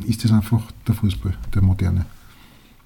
[0.08, 2.06] ist das einfach der Fußball, der moderne?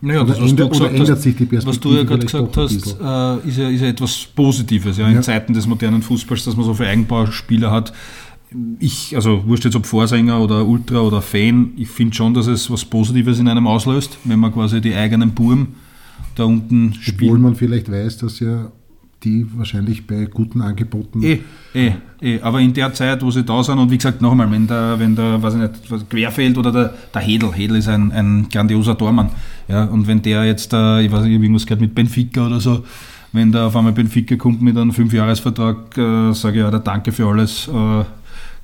[0.02, 2.26] Naja, das, was, ändert, du gesagt ändert hast, sich die Perspektive was du ja gerade
[2.26, 5.22] gesagt hast, äh, ist, ja, ist ja etwas Positives ja, in ja.
[5.22, 7.92] Zeiten des modernen Fußballs, dass man so viele Eigenbauspieler hat
[8.80, 12.70] ich, also wurscht jetzt ob Vorsänger oder Ultra oder Fan, ich finde schon, dass es
[12.72, 15.76] was Positives in einem auslöst, wenn man quasi die eigenen Burm
[16.36, 17.32] da unten spielt.
[17.32, 18.72] Obwohl man vielleicht weiß, dass ja
[19.24, 21.22] die wahrscheinlich bei guten Angeboten.
[21.24, 21.40] Eh,
[21.74, 21.92] eh,
[22.22, 22.42] eh.
[22.42, 24.98] Aber in der Zeit, wo sie da sind, und wie gesagt, noch einmal, wenn der,
[24.98, 28.98] wenn der, weiß ich nicht, Querfeld oder der, der Hedel, Hedel ist ein, ein grandioser
[28.98, 29.30] Tormann,
[29.68, 32.84] ja, und wenn der jetzt, äh, ich weiß nicht, irgendwas gehört mit Benfica oder so,
[33.32, 37.28] wenn da auf einmal Benfica kommt mit einem Fünfjahresvertrag, äh, sage ich, ja, danke für
[37.28, 38.04] alles, äh,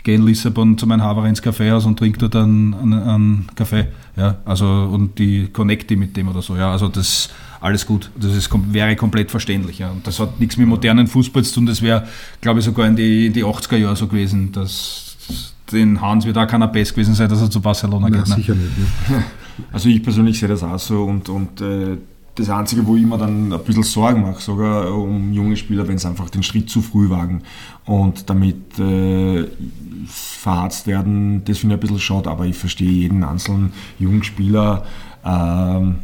[0.03, 3.87] gehe in Lissabon zu meinem Haber ins Kaffeehaus und trinke dort einen, einen, einen, Kaffee.
[4.15, 6.55] Ja, also, und die connecte mit dem oder so.
[6.55, 7.29] Ja, also das
[7.61, 8.11] alles gut.
[8.19, 9.79] Das ist, wäre komplett verständlich.
[9.79, 9.91] Ja.
[9.91, 11.65] Und das hat nichts mit modernen Fußball zu tun.
[11.65, 12.07] Das wäre,
[12.41, 15.17] glaube ich, sogar in die, in die 80er Jahre so gewesen, dass
[15.71, 18.29] den Hans wird auch keiner best gewesen sein, dass er zu Barcelona Nein, geht.
[18.29, 18.35] Ne?
[18.35, 18.77] Sicher nicht.
[19.09, 19.23] Ne?
[19.71, 21.97] Also ich persönlich sehe das auch so und, und äh,
[22.35, 25.97] das Einzige, wo ich mir dann ein bisschen Sorgen mache, sogar um junge Spieler, wenn
[25.97, 27.41] sie einfach den Schritt zu früh wagen
[27.85, 29.45] und damit äh,
[30.07, 34.85] verharzt werden, das finde ich ein bisschen schade, aber ich verstehe jeden einzelnen jungen Spieler,
[35.23, 35.99] ähm,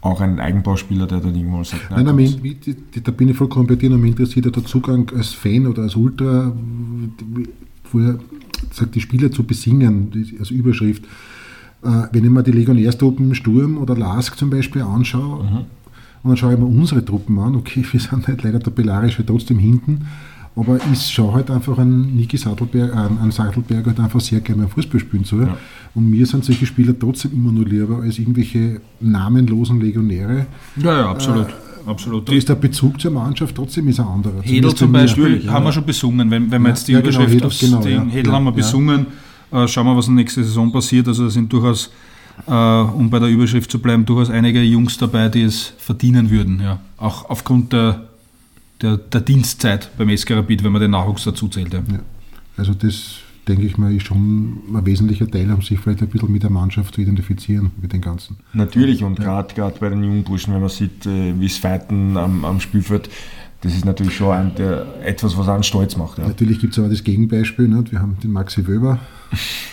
[0.00, 3.74] auch einen Eigenbauspieler, der dann irgendwann sagt, nein, nein, nein da bin ich vollkommen bei
[3.74, 6.52] dir, mich interessiert der Zugang als Fan oder als Ultra,
[7.90, 8.18] wo er
[8.72, 11.04] sagt, die Spieler zu besingen, als Überschrift.
[11.82, 15.56] Äh, wenn ich mir die Legionärstruppen Sturm oder Lask zum Beispiel anschaue, mhm.
[16.22, 19.58] und dann schaue ich mir unsere Truppen an, okay, wir sind halt leider tabellarisch trotzdem
[19.58, 20.06] hinten,
[20.58, 24.62] aber ich schaue halt einfach an Niki Sattelberg, an, an Sattelberg halt einfach sehr gerne
[24.62, 25.40] beim Fußball spielen zu.
[25.40, 25.56] Ja.
[25.94, 30.46] Und mir sind solche Spieler trotzdem immer nur lieber als irgendwelche namenlosen Legionäre.
[30.76, 31.48] Ja, ja, absolut.
[31.48, 31.52] Äh,
[31.88, 32.28] Absolut.
[32.28, 34.42] Da ist der Bezug zur Mannschaft trotzdem ist ein anderer.
[34.42, 37.22] Hedel zum Beispiel ja, haben wir schon besungen, wenn, wenn wir jetzt die ja, genau,
[37.22, 39.06] Überschrift genau, Hedel, genau, Hedel haben wir besungen.
[39.50, 41.08] Äh, schauen wir, was nächste Saison passiert.
[41.08, 41.90] Also es sind durchaus,
[42.46, 46.60] äh, um bei der Überschrift zu bleiben, durchaus einige Jungs dabei, die es verdienen würden.
[46.60, 46.78] Ja.
[46.98, 48.08] Auch aufgrund der,
[48.80, 51.72] der, der Dienstzeit beim SK Rapid, wenn man den Nachwuchs dazu zählt.
[51.72, 51.80] Ja.
[51.80, 52.00] Ja.
[52.56, 56.30] Also das denke ich mal, ist schon ein wesentlicher Teil, um sich vielleicht ein bisschen
[56.30, 58.36] mit der Mannschaft zu identifizieren, mit den Ganzen.
[58.52, 59.42] Natürlich und ja.
[59.42, 63.08] gerade bei den jungen Burschen, wenn man sieht, äh, wie es Feiten am, am Spielfeld,
[63.62, 66.18] das ist natürlich schon ein, der, etwas, was einen stolz macht.
[66.18, 66.28] Ja.
[66.28, 67.66] Natürlich gibt es aber das Gegenbeispiel.
[67.66, 67.90] Nicht?
[67.90, 69.00] Wir haben den Maxi Wöber,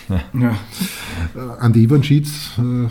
[0.08, 0.50] ja.
[0.50, 2.88] Äh, Andi Ivanschitz, äh,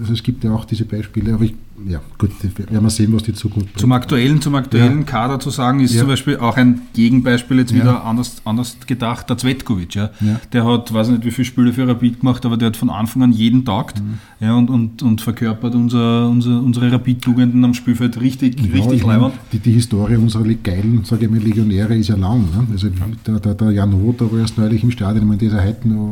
[0.00, 1.54] also es gibt ja auch diese Beispiele, aber ich
[1.86, 3.80] ja, gut, werden wir sehen, was die Zukunft bringt.
[3.80, 5.04] Zum aktuellen, zum aktuellen ja.
[5.04, 6.00] Kader zu sagen, ist ja.
[6.00, 9.94] zum Beispiel auch ein Gegenbeispiel jetzt wieder anders, anders gedacht, der Zvetkovic.
[9.94, 10.10] Ja.
[10.52, 13.22] Der hat, weiß nicht, wie viele Spiele für Rapid gemacht, aber der hat von Anfang
[13.22, 14.18] an jeden tagt mhm.
[14.40, 19.34] ja, und, und, und verkörpert unser, unser, unsere Rapid-Tugenden am Spielfeld richtig, richtig leibend.
[19.52, 22.40] Die, die Historie unserer geilen, sage ich mal, Legionäre ist ja lang.
[22.40, 22.66] Ne?
[22.72, 22.88] Also
[23.26, 25.88] der, der, der Jan Roth, der war erst neulich im Stadion, ich meine, der heute
[25.88, 26.07] noch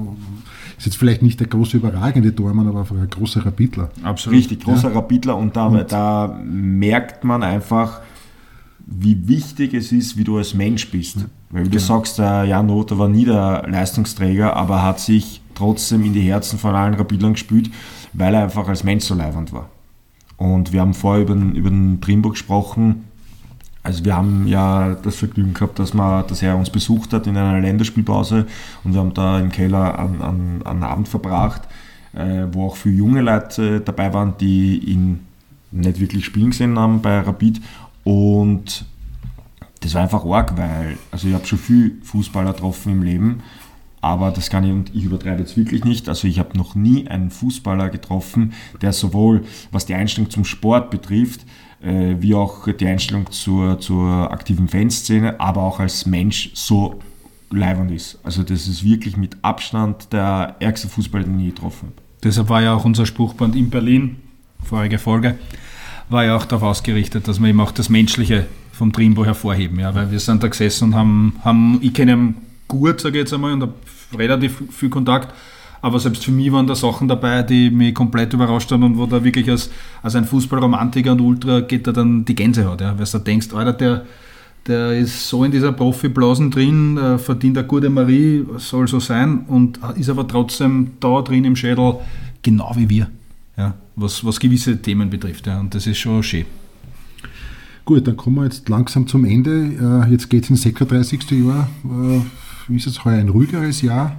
[0.79, 3.91] ist jetzt vielleicht nicht der große überragende Tormann, aber einfach ein großer Rapidler.
[4.03, 4.39] Absolut.
[4.39, 4.95] Richtig, großer ja.
[4.95, 8.01] Rapidler und da, und da merkt man einfach,
[8.87, 11.27] wie wichtig es ist, wie du als Mensch bist.
[11.51, 11.81] Weil wie genau.
[11.81, 16.21] du sagst, der Jan Rother war nie der Leistungsträger, aber hat sich trotzdem in die
[16.21, 17.71] Herzen von allen Rapidlern gespielt,
[18.13, 19.71] weil er einfach als Mensch so leibend war.
[20.37, 23.05] Und wir haben vorher über den, über den Trimbo gesprochen.
[23.87, 27.37] Also wir haben ja das Vergnügen gehabt, dass, man, dass er uns besucht hat in
[27.37, 28.45] einer Länderspielpause
[28.83, 31.63] und wir haben da im Keller einen, einen, einen Abend verbracht,
[32.13, 35.21] äh, wo auch viele junge Leute dabei waren, die ihn
[35.71, 37.61] nicht wirklich spielen gesehen haben bei Rapid.
[38.03, 38.87] Und
[39.79, 43.43] das war einfach arg, weil also ich habe schon viel Fußballer getroffen im Leben
[44.07, 46.09] aber das kann ich und ich übertreibe jetzt wirklich nicht.
[46.09, 50.91] Also ich habe noch nie einen Fußballer getroffen, der sowohl was die Einstellung zum Sport
[50.91, 51.47] betrifft, äh,
[51.81, 57.01] wie auch die Einstellung zur, zur aktiven Fanszene, aber auch als Mensch so
[57.51, 58.19] leibend ist.
[58.25, 62.03] Also das ist wirklich mit Abstand der ärgste Fußballer, den ich getroffen habe.
[62.23, 64.17] Deshalb war ja auch unser Spruchband in Berlin,
[64.65, 65.39] vorige Folge,
[66.09, 69.79] war ja auch darauf ausgerichtet, dass wir eben auch das Menschliche vom Trimbo hervorheben.
[69.79, 72.35] Ja, weil wir sind da gesessen und haben, haben ich kenne ihn
[72.69, 73.75] gut, sage ich jetzt einmal, und habe
[74.17, 75.33] relativ viel Kontakt.
[75.83, 79.07] Aber selbst für mich waren da Sachen dabei, die mich komplett überrascht haben und wo
[79.07, 79.71] da wirklich als,
[80.03, 82.81] als ein Fußballromantiker und Ultra geht da dann die Gänsehaut.
[82.81, 82.99] Ja?
[82.99, 84.07] Weil du denkst, Alter, der,
[84.67, 89.45] der ist so in dieser Profi-Blasen drin, äh, verdient eine gute Marie, soll so sein
[89.47, 91.97] und ist aber trotzdem da drin im Schädel,
[92.43, 93.09] genau wie wir.
[93.57, 93.75] Ja?
[93.95, 95.47] Was, was gewisse Themen betrifft.
[95.47, 95.61] Ja?
[95.61, 96.47] Und das ist schon schön.
[97.85, 100.05] Gut, dann kommen wir jetzt langsam zum Ende.
[100.07, 101.31] Äh, jetzt geht es ins 36.
[101.31, 101.69] Jahr.
[101.85, 102.21] Äh,
[102.69, 104.17] wie ist es heuer ein ruhigeres Jahr,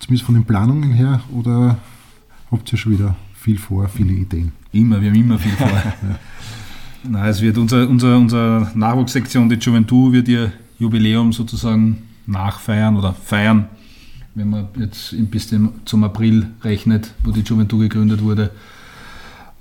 [0.00, 1.78] zumindest von den Planungen her, oder
[2.50, 4.52] habt ihr schon wieder viel vor, viele Ideen?
[4.72, 5.68] Immer, wir haben immer viel vor.
[5.68, 6.18] ja.
[7.02, 13.12] Nein, es wird unser, unser, unsere Nachwuchssektion, die Juventud, wird ihr Jubiläum sozusagen nachfeiern oder
[13.12, 13.68] feiern,
[14.34, 15.48] wenn man jetzt bis
[15.84, 18.50] zum April rechnet, wo die Juventud gegründet wurde.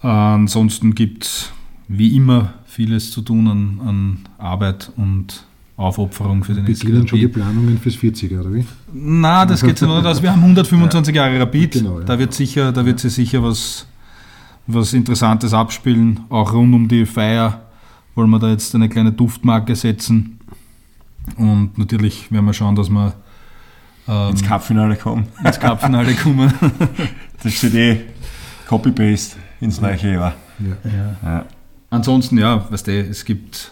[0.01, 1.51] Ansonsten gibt es
[1.87, 5.43] wie immer vieles zu tun an, an Arbeit und
[5.79, 6.87] Aufopferung für den SKP.
[6.87, 8.65] Beginnen schon die Planungen fürs 40er, oder wie?
[8.91, 10.21] Nein, das geht so nicht aus.
[10.21, 11.71] Wir haben 125 Jahre Rapid.
[11.71, 12.05] Genau, ja.
[12.05, 13.87] Da wird sicher, da wird sich sicher was,
[14.67, 16.19] was Interessantes abspielen.
[16.29, 17.61] Auch rund um die Feier
[18.13, 20.39] wollen wir da jetzt eine kleine Duftmarke setzen.
[21.37, 23.13] Und natürlich werden wir schauen, dass wir
[24.09, 25.27] ähm, ins Cupfinale kommen.
[25.45, 26.53] Ins Cupfinale kommen.
[27.41, 28.01] das steht eh
[28.67, 30.33] Copy-Paste ins neue Jahr.
[30.59, 30.91] Ja.
[30.91, 31.15] Ja.
[31.23, 31.45] Ja.
[31.89, 33.71] Ansonsten, ja, weißt du, es gibt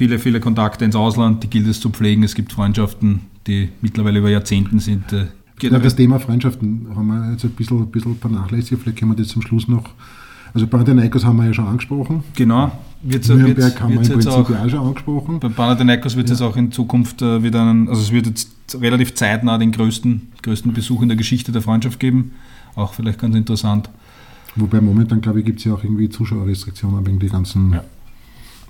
[0.00, 2.22] viele, viele Kontakte ins Ausland, die gilt es zu pflegen.
[2.22, 5.12] Es gibt Freundschaften, die mittlerweile über Jahrzehnten sind.
[5.12, 5.26] Äh,
[5.60, 8.80] ja, das Thema Freundschaften haben wir jetzt ein bisschen, ein bisschen vernachlässigt.
[8.80, 9.90] Vielleicht können wir das zum Schluss noch.
[10.54, 12.24] Also Panathinaikos haben wir ja schon angesprochen.
[12.34, 12.72] Genau.
[13.02, 15.38] Wird's, Nürnberg wird's, haben wir im Prinzip auch, auch schon angesprochen.
[15.38, 16.46] Bei Panathinaikos wird es ja.
[16.46, 20.32] jetzt auch in Zukunft äh, wieder einen, also es wird jetzt relativ zeitnah den größten,
[20.42, 22.32] größten Besuch in der Geschichte der Freundschaft geben.
[22.74, 23.90] Auch vielleicht ganz interessant.
[24.56, 27.84] Wobei momentan, glaube ich, gibt es ja auch irgendwie Zuschauerrestriktionen wegen die ganzen ja.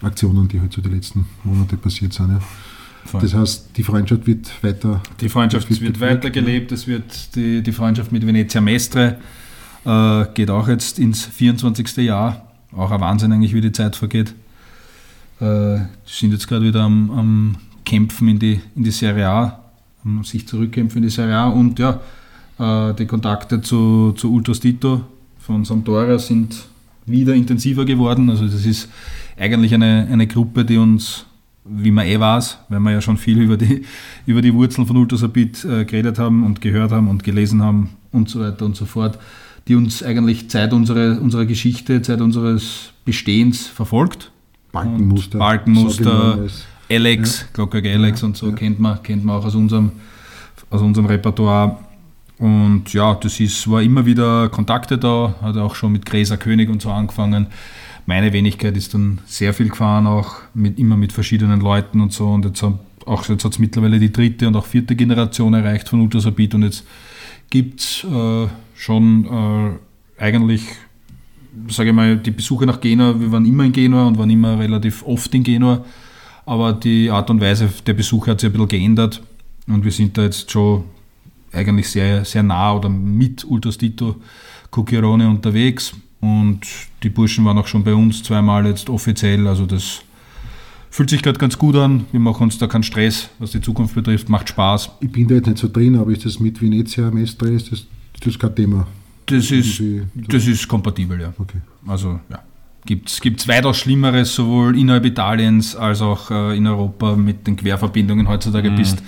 [0.03, 2.31] Aktionen, die halt so die letzten Monate passiert sind.
[2.31, 2.41] Ja.
[3.21, 5.01] Das heißt, die Freundschaft wird weiter.
[5.21, 6.73] Die Freundschaft wird, wird weitergelebt.
[6.73, 9.19] Es wird die, die Freundschaft mit Venezia Mestre
[9.85, 11.97] äh, geht auch jetzt ins 24.
[11.99, 12.47] Jahr.
[12.77, 14.35] Auch ein Wahnsinn eigentlich, wie die Zeit vergeht.
[15.41, 19.61] Äh, sind jetzt gerade wieder am, am, Kämpfen in die, in die Serie A,
[20.05, 21.49] um sich zurückkämpfen in die Serie A.
[21.49, 22.01] Und ja,
[22.59, 25.01] äh, die Kontakte zu, zu Ultras Tito
[25.41, 26.67] von Sampdoria sind
[27.11, 28.31] wieder intensiver geworden.
[28.31, 28.89] Also das ist
[29.39, 31.27] eigentlich eine, eine Gruppe, die uns,
[31.65, 33.85] wie man eh weiß, weil wir ja schon viel über die,
[34.27, 38.29] über die Wurzeln von Ultrasabit äh, geredet haben und gehört haben und gelesen haben und
[38.29, 39.19] so weiter und so fort,
[39.69, 44.31] die uns eigentlich seit unserer, unserer Geschichte, seit unseres Bestehens verfolgt.
[44.73, 45.39] Balkenmuster.
[45.39, 46.47] Balkenmuster,
[46.89, 47.47] Alex, ja.
[47.53, 48.53] Glockberg Alex ja, und so ja.
[48.55, 49.93] kennt, man, kennt man auch aus unserem,
[50.71, 51.79] aus unserem Repertoire.
[52.41, 56.71] Und ja, das ist, war immer wieder Kontakte da, hat auch schon mit Gräser König
[56.71, 57.49] und so angefangen.
[58.07, 62.29] Meine Wenigkeit ist dann sehr viel gefahren, auch mit, immer mit verschiedenen Leuten und so.
[62.29, 62.65] Und jetzt,
[63.29, 66.87] jetzt hat es mittlerweile die dritte und auch vierte Generation erreicht von Ultrasabit und jetzt
[67.51, 70.63] gibt es äh, schon äh, eigentlich,
[71.69, 74.59] sage ich mal, die Besuche nach Genua, wir waren immer in Genua und waren immer
[74.59, 75.85] relativ oft in Genua,
[76.47, 79.23] aber die Art und Weise der Besuche hat sich ein bisschen geändert
[79.67, 80.85] und wir sind da jetzt schon
[81.53, 84.17] eigentlich sehr, sehr nah oder mit Ultras Tito
[84.71, 85.93] Cucchiarone unterwegs.
[86.21, 86.61] Und
[87.03, 89.47] die Burschen waren auch schon bei uns zweimal jetzt offiziell.
[89.47, 90.03] Also das
[90.91, 92.05] fühlt sich gerade ganz gut an.
[92.13, 94.29] Wir machen uns da keinen Stress, was die Zukunft betrifft.
[94.29, 94.91] Macht Spaß.
[95.01, 97.81] Ich bin da jetzt nicht so drin, aber ist das mit Venezia Mestre, ist das,
[97.81, 98.87] ist das kein Thema?
[99.27, 99.83] Das ist,
[100.15, 101.33] das ist kompatibel, ja.
[101.39, 101.59] Okay.
[101.87, 102.43] Also ja.
[102.87, 108.27] Gibt es weitaus Schlimmeres, sowohl innerhalb Italiens als auch äh, in Europa mit den Querverbindungen
[108.27, 108.77] heutzutage mhm.
[108.77, 109.03] bist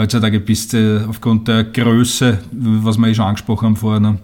[0.00, 4.18] heutzutage bist du aufgrund der Größe, was wir eh schon angesprochen haben vorher, ne,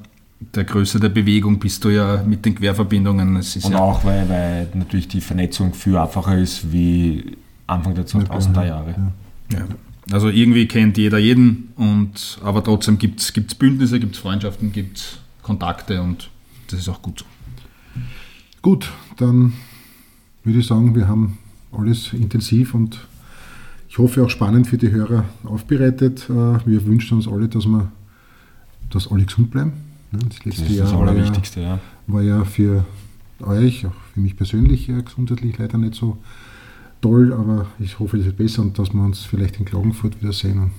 [0.55, 3.37] der Größe der Bewegung bist du ja mit den Querverbindungen.
[3.37, 8.66] und ja auch, weil, weil natürlich die Vernetzung viel einfacher ist wie Anfang der 2000er
[8.66, 8.95] Jahre.
[9.53, 9.59] Ja.
[9.59, 9.64] ja.
[10.12, 14.99] Also irgendwie kennt jeder jeden, und, aber trotzdem gibt es Bündnisse, gibt es Freundschaften, gibt
[14.99, 16.31] es Kontakte und
[16.68, 17.24] das ist auch gut so.
[18.62, 19.53] Gut, dann
[20.45, 21.39] würde ich sagen, wir haben
[21.72, 22.99] alles intensiv und
[23.97, 26.28] ich hoffe auch spannend für die Hörer aufbereitet.
[26.28, 27.90] Äh, wir wünschen uns alle, dass wir
[28.90, 29.72] dass alle gesund bleiben.
[30.12, 32.84] Das letzte das ist Jahr das Allerwichtigste, ja, war ja für
[33.40, 36.18] euch, auch für mich persönlich ja, gesundheitlich leider nicht so
[37.01, 40.72] toll, aber ich hoffe, es wird besser und dass wir uns vielleicht in Klagenfurt wiedersehen.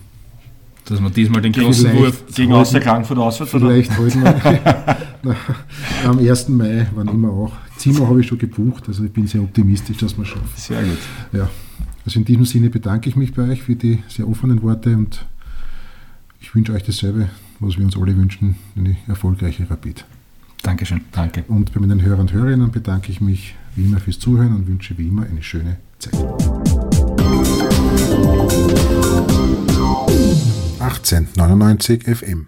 [0.86, 4.97] Dass wir diesmal den großen Wurf gegen außer Klagenfurt auswärts Vielleicht halten wir
[6.05, 6.49] am 1.
[6.49, 7.53] Mai, wann immer auch.
[7.78, 10.49] Zimmer habe ich schon gebucht, also ich bin sehr optimistisch, dass wir es schaffen.
[10.55, 10.99] Sehr gut.
[11.34, 11.49] Ja.
[12.08, 15.26] Also in diesem Sinne bedanke ich mich bei euch für die sehr offenen Worte und
[16.39, 17.28] ich wünsche euch dasselbe,
[17.60, 20.05] was wir uns alle wünschen, eine erfolgreiche Rapid.
[20.64, 21.01] Dankeschön.
[21.12, 21.43] Danke.
[21.49, 24.97] Und bei meinen Hörern und Hörerinnen bedanke ich mich wie immer fürs Zuhören und wünsche
[24.97, 26.14] wie immer eine schöne Zeit.
[30.80, 32.45] 1899 FM